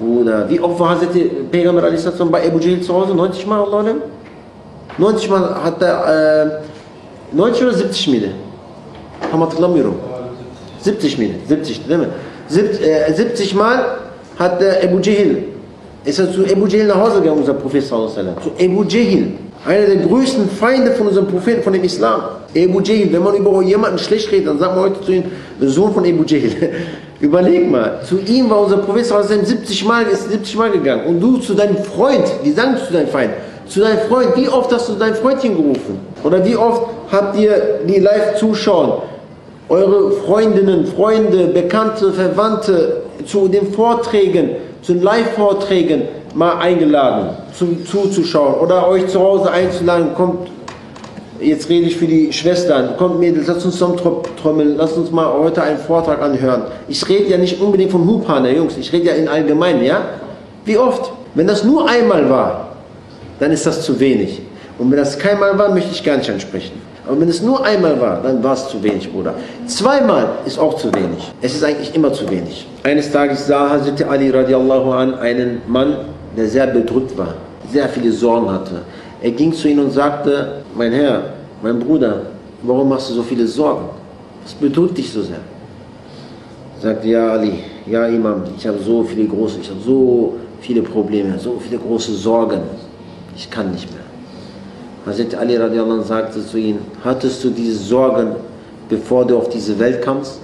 Bruder, 0.00 0.48
wie 0.48 0.58
oft 0.58 0.80
war 0.80 0.90
Hazrat 0.90 1.10
Peygamber 1.50 1.84
a.s. 1.84 2.10
bei 2.30 2.46
Abu 2.46 2.58
Jahl 2.58 2.80
zu 2.80 2.94
Hause? 2.94 3.14
90 3.14 3.46
Mal, 3.46 3.60
Allah 3.62 3.78
alam? 3.78 3.96
90 4.98 5.30
Mal 5.30 5.62
hat 5.62 5.82
er, 5.82 6.62
äh, 7.32 7.36
90 7.36 7.62
oder 7.62 7.74
70 7.74 8.08
Mille? 8.08 8.28
Tam 9.30 9.40
hatırlamıyorum. 9.40 9.94
70 10.84 11.18
Mille, 11.18 11.32
70 11.48 11.88
değil 11.88 12.00
mi? 12.00 12.08
Sieb- 12.48 12.82
äh, 12.82 13.14
70 13.16 13.54
Mal 13.54 13.78
hat 14.38 14.62
Ebu 14.82 15.02
Cehil, 15.02 15.36
ist 16.06 16.18
er 16.18 16.32
zu 16.32 16.44
Ebu 16.44 16.68
Cehil 16.68 16.86
nach 16.86 17.00
Hause 17.00 17.20
gegangen, 17.20 17.38
unser 17.40 17.54
Prophet 17.54 17.84
sallallahu 17.84 18.12
alaihi 18.12 18.26
wasallam. 18.28 18.42
Zu 18.58 18.64
Ebu 18.64 18.84
Cehil, 18.84 19.26
einer 19.66 19.86
der 19.86 19.96
größten 19.96 20.48
Feinde 20.48 20.92
von 20.92 21.08
unserem 21.08 21.26
Propheten, 21.28 21.62
von 21.62 21.72
dem 21.72 21.84
Islam. 21.84 22.20
Ebu 22.54 22.80
Cehil, 22.80 23.12
wenn 23.12 23.22
man 23.22 23.36
über 23.36 23.62
jemanden 23.62 23.98
schlecht 23.98 24.32
redet, 24.32 24.46
dann 24.48 24.58
sagt 24.58 24.74
man 24.74 24.84
heute 24.84 25.00
zu 25.02 25.12
ihm, 25.12 25.24
Sohn 25.60 25.92
von 25.92 26.04
Ebu 26.04 26.24
Cehil. 26.24 26.52
Überleg 27.20 27.70
mal, 27.70 28.00
zu 28.08 28.18
ihm 28.18 28.48
war 28.48 28.60
unser 28.62 28.78
Prophet 28.78 29.04
sallallahu 29.04 29.28
alaihi 29.28 29.42
wasallam 29.42 29.58
70 29.60 29.84
Mal, 29.84 30.02
ist 30.10 30.30
70 30.30 30.56
Mal 30.56 30.70
gegangen. 30.70 31.04
Und 31.06 31.20
du 31.20 31.36
zu 31.36 31.52
deinem 31.54 31.76
Freund, 31.76 32.24
die 32.44 32.52
sagen 32.52 32.76
zu 32.86 32.92
deinem 32.94 33.08
Feind, 33.08 33.32
zu 33.68 33.80
deinem 33.80 33.98
Freund, 34.08 34.28
wie 34.36 34.48
oft 34.48 34.72
hast 34.72 34.88
du 34.88 34.94
dein 34.94 35.14
Freundchen 35.14 35.54
gerufen? 35.54 35.98
Oder 36.24 36.42
wie 36.44 36.56
oft 36.56 36.82
habt 37.12 37.38
ihr 37.38 37.80
die 37.86 38.00
live 38.00 38.36
zuschauen? 38.38 39.02
Eure 39.70 40.10
Freundinnen, 40.12 40.84
Freunde, 40.86 41.46
Bekannte, 41.46 42.12
Verwandte 42.12 43.02
zu 43.24 43.48
den 43.48 43.72
Vorträgen, 43.72 44.50
zu 44.82 44.94
den 44.94 45.02
Live-Vorträgen 45.02 46.02
mal 46.34 46.58
eingeladen, 46.58 47.30
zum 47.56 47.86
zuzuschauen 47.86 48.54
oder 48.56 48.86
euch 48.88 49.06
zu 49.06 49.20
Hause 49.20 49.50
einzuladen, 49.50 50.14
kommt, 50.14 50.48
jetzt 51.40 51.68
rede 51.68 51.86
ich 51.86 51.96
für 51.96 52.06
die 52.06 52.32
Schwestern, 52.32 52.96
kommt 52.96 53.20
Mädels, 53.20 53.46
lasst 53.46 53.64
uns 53.64 53.78
zusammen 53.78 53.96
tro- 53.96 54.22
trommeln, 54.42 54.76
lasst 54.76 54.96
uns 54.96 55.10
mal 55.10 55.32
heute 55.32 55.62
einen 55.62 55.78
Vortrag 55.78 56.20
anhören. 56.20 56.64
Ich 56.88 57.08
rede 57.08 57.30
ja 57.30 57.38
nicht 57.38 57.60
unbedingt 57.60 57.92
vom 57.92 58.06
Hupane, 58.08 58.54
Jungs, 58.54 58.76
ich 58.76 58.92
rede 58.92 59.06
ja 59.06 59.14
in 59.14 59.28
allgemein, 59.28 59.82
ja? 59.84 60.02
Wie 60.64 60.76
oft? 60.76 61.12
Wenn 61.34 61.46
das 61.46 61.62
nur 61.64 61.88
einmal 61.88 62.28
war, 62.28 62.76
dann 63.38 63.52
ist 63.52 63.64
das 63.66 63.82
zu 63.82 64.00
wenig. 64.00 64.42
Und 64.78 64.90
wenn 64.90 64.98
das 64.98 65.18
keinmal 65.18 65.56
war, 65.58 65.68
möchte 65.72 65.92
ich 65.92 66.02
gar 66.02 66.16
nicht 66.16 66.28
ansprechen. 66.30 66.72
Aber 67.06 67.20
wenn 67.20 67.28
es 67.28 67.42
nur 67.42 67.64
einmal 67.64 68.00
war, 68.00 68.22
dann 68.22 68.42
war 68.42 68.54
es 68.54 68.68
zu 68.68 68.82
wenig, 68.82 69.10
Bruder. 69.10 69.34
Zweimal 69.66 70.28
ist 70.44 70.58
auch 70.58 70.74
zu 70.74 70.92
wenig. 70.94 71.32
Es 71.40 71.54
ist 71.54 71.64
eigentlich 71.64 71.94
immer 71.94 72.12
zu 72.12 72.28
wenig. 72.30 72.66
Eines 72.82 73.10
Tages 73.10 73.46
sah 73.46 73.70
Hazrat 73.70 74.02
Ali 74.04 74.30
radiallahu 74.30 74.90
an 74.92 75.14
einen 75.14 75.62
Mann, 75.66 75.96
der 76.36 76.46
sehr 76.46 76.66
bedrückt 76.66 77.16
war, 77.16 77.34
sehr 77.70 77.88
viele 77.88 78.12
Sorgen 78.12 78.50
hatte. 78.50 78.82
Er 79.22 79.30
ging 79.30 79.52
zu 79.52 79.68
ihm 79.68 79.80
und 79.80 79.90
sagte, 79.90 80.62
mein 80.74 80.92
Herr, 80.92 81.22
mein 81.62 81.78
Bruder, 81.78 82.22
warum 82.62 82.92
hast 82.92 83.10
du 83.10 83.14
so 83.14 83.22
viele 83.22 83.46
Sorgen? 83.46 83.88
Was 84.42 84.54
bedrückt 84.54 84.96
dich 84.96 85.12
so 85.12 85.22
sehr? 85.22 85.40
Sagt, 86.80 87.04
ja 87.04 87.32
Ali, 87.32 87.64
ja 87.86 88.06
Imam, 88.06 88.42
ich 88.56 88.66
habe 88.66 88.78
so 88.78 89.02
viele 89.04 89.26
große, 89.26 89.58
ich 89.60 89.68
habe 89.68 89.80
so 89.84 90.34
viele 90.60 90.82
Probleme, 90.82 91.38
so 91.38 91.60
viele 91.60 91.78
große 91.78 92.12
Sorgen. 92.12 92.60
Ich 93.36 93.50
kann 93.50 93.70
nicht 93.70 93.90
mehr. 93.90 94.09
Hazrat 95.06 95.34
Ali 95.34 95.56
radiallahu 95.56 96.00
anh 96.00 96.04
sagte 96.04 96.44
zu 96.44 96.58
ihm, 96.58 96.78
hattest 97.02 97.42
du 97.42 97.50
diese 97.50 97.78
Sorgen, 97.78 98.36
bevor 98.88 99.26
du 99.26 99.36
auf 99.36 99.48
diese 99.48 99.78
Welt 99.78 100.02
kamst? 100.02 100.38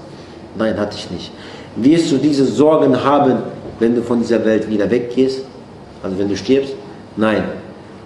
Nein, 0.56 0.78
hatte 0.78 0.96
ich 0.96 1.10
nicht. 1.10 1.30
Wirst 1.76 2.10
du 2.10 2.16
diese 2.16 2.46
Sorgen 2.46 3.04
haben, 3.04 3.38
wenn 3.78 3.94
du 3.94 4.02
von 4.02 4.20
dieser 4.20 4.42
Welt 4.44 4.68
wieder 4.70 4.90
weggehst? 4.90 5.42
Also 6.02 6.18
wenn 6.18 6.28
du 6.28 6.36
stirbst? 6.36 6.74
Nein. 7.16 7.44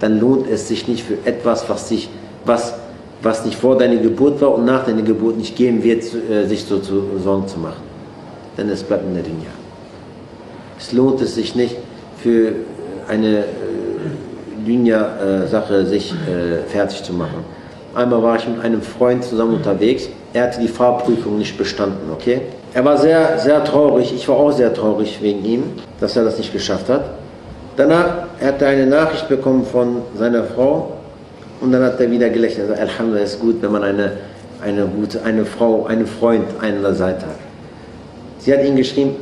Dann 0.00 0.18
lohnt 0.18 0.48
es 0.50 0.66
sich 0.66 0.88
nicht 0.88 1.04
für 1.04 1.18
etwas, 1.24 1.68
was, 1.68 1.88
sich, 1.88 2.08
was, 2.44 2.74
was 3.22 3.44
nicht 3.44 3.56
vor 3.56 3.78
deiner 3.78 3.96
Geburt 3.96 4.40
war 4.40 4.54
und 4.54 4.64
nach 4.64 4.84
deiner 4.86 5.02
Geburt 5.02 5.36
nicht 5.36 5.54
gehen 5.54 5.84
wird, 5.84 6.02
äh, 6.30 6.46
sich 6.46 6.64
so 6.64 6.78
zu 6.78 7.02
Sorgen 7.22 7.46
zu 7.46 7.58
machen. 7.58 7.82
Denn 8.56 8.68
es 8.70 8.82
bleibt 8.82 9.04
in 9.04 9.14
der 9.14 9.22
Dunya. 9.22 9.50
Es 10.78 10.92
lohnt 10.92 11.20
es 11.20 11.34
sich 11.34 11.54
nicht 11.54 11.76
für 12.18 12.52
eine 13.06 13.44
Dunya-Sache 14.64 15.86
sich 15.86 16.12
äh, 16.12 16.68
fertig 16.68 17.02
zu 17.02 17.12
machen. 17.12 17.44
Einmal 17.94 18.22
war 18.22 18.36
ich 18.36 18.46
mit 18.46 18.62
einem 18.62 18.82
Freund 18.82 19.24
zusammen 19.24 19.54
unterwegs. 19.54 20.08
Er 20.32 20.44
hatte 20.44 20.60
die 20.60 20.68
Fahrprüfung 20.68 21.38
nicht 21.38 21.58
bestanden, 21.58 22.10
okay? 22.12 22.42
Er 22.72 22.84
war 22.84 22.96
sehr, 22.96 23.38
sehr 23.38 23.64
traurig. 23.64 24.12
Ich 24.14 24.28
war 24.28 24.36
auch 24.36 24.52
sehr 24.52 24.72
traurig 24.72 25.18
wegen 25.20 25.44
ihm, 25.44 25.62
dass 25.98 26.16
er 26.16 26.24
das 26.24 26.38
nicht 26.38 26.52
geschafft 26.52 26.88
hat. 26.88 27.04
Danach 27.76 28.28
hat 28.40 28.62
er 28.62 28.68
eine 28.68 28.86
Nachricht 28.86 29.28
bekommen 29.28 29.64
von 29.64 30.02
seiner 30.16 30.44
Frau 30.44 30.92
und 31.60 31.72
dann 31.72 31.82
hat 31.82 32.00
er 32.00 32.10
wieder 32.10 32.28
gelächelt. 32.28 32.70
Also, 32.70 32.80
Alhamdulillah 32.80 33.24
ist 33.24 33.40
gut, 33.40 33.56
wenn 33.60 33.72
man 33.72 33.82
eine, 33.82 34.12
eine 34.62 34.86
gute, 34.86 35.22
eine 35.24 35.44
Frau, 35.44 35.86
einen 35.86 36.06
Freund 36.06 36.44
an 36.60 36.82
der 36.82 36.94
Seite 36.94 37.26
hat. 37.26 37.38
Sie 38.38 38.52
hat 38.52 38.64
ihm 38.64 38.76
geschrieben, 38.76 39.16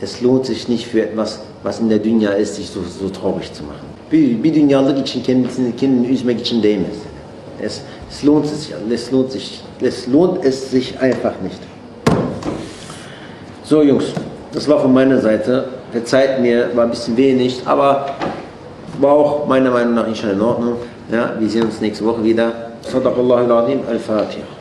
es 0.00 0.20
lohnt 0.20 0.46
sich 0.46 0.68
nicht 0.68 0.86
für 0.86 1.02
etwas, 1.02 1.40
was 1.62 1.80
in 1.80 1.88
der 1.88 1.98
Dünya 1.98 2.30
ist, 2.30 2.56
sich 2.56 2.70
so, 2.70 2.82
so 2.82 3.08
traurig 3.08 3.52
zu 3.52 3.62
machen. 3.64 3.91
Bir, 4.12 4.44
bir 4.44 4.54
dünyalık 4.54 5.08
için 5.08 5.22
kendisini, 5.22 5.76
kendini 5.76 6.06
üzmek 6.06 6.40
için 6.40 6.62
değmez. 6.62 6.96
Es, 7.62 7.80
es 8.10 8.26
lohnt 8.26 8.46
sich, 8.46 8.74
es 8.92 9.12
lohnt 9.12 9.32
sich, 9.32 9.60
es 9.82 10.08
lohnt 10.08 10.44
es 10.44 10.70
sich 10.70 11.02
einfach 11.02 11.32
nicht. 11.42 11.60
So 13.64 13.82
Jungs, 13.82 14.04
das 14.54 14.68
war 14.68 14.80
von 14.80 14.92
meiner 14.92 15.18
Seite. 15.18 15.64
Verzeiht 15.92 16.40
mir, 16.40 16.76
war 16.76 16.84
ein 16.84 16.90
bisschen 16.90 17.16
wenig, 17.16 17.62
aber 17.66 18.06
war 19.00 19.12
auch 19.12 19.46
meiner 19.48 19.70
Meinung 19.70 19.94
nach 19.94 20.06
inshallah 20.06 20.34
in 20.34 20.40
Ordnung. 20.40 20.76
Ja, 21.10 21.34
wir 21.38 21.48
sehen 21.48 21.62
uns 21.62 21.80
nächste 21.80 22.04
Woche 22.04 22.22
wieder. 22.22 22.52
Sadaqallahu 22.82 23.50
al-Azim, 23.50 23.80
al-Fatiha. 23.88 24.51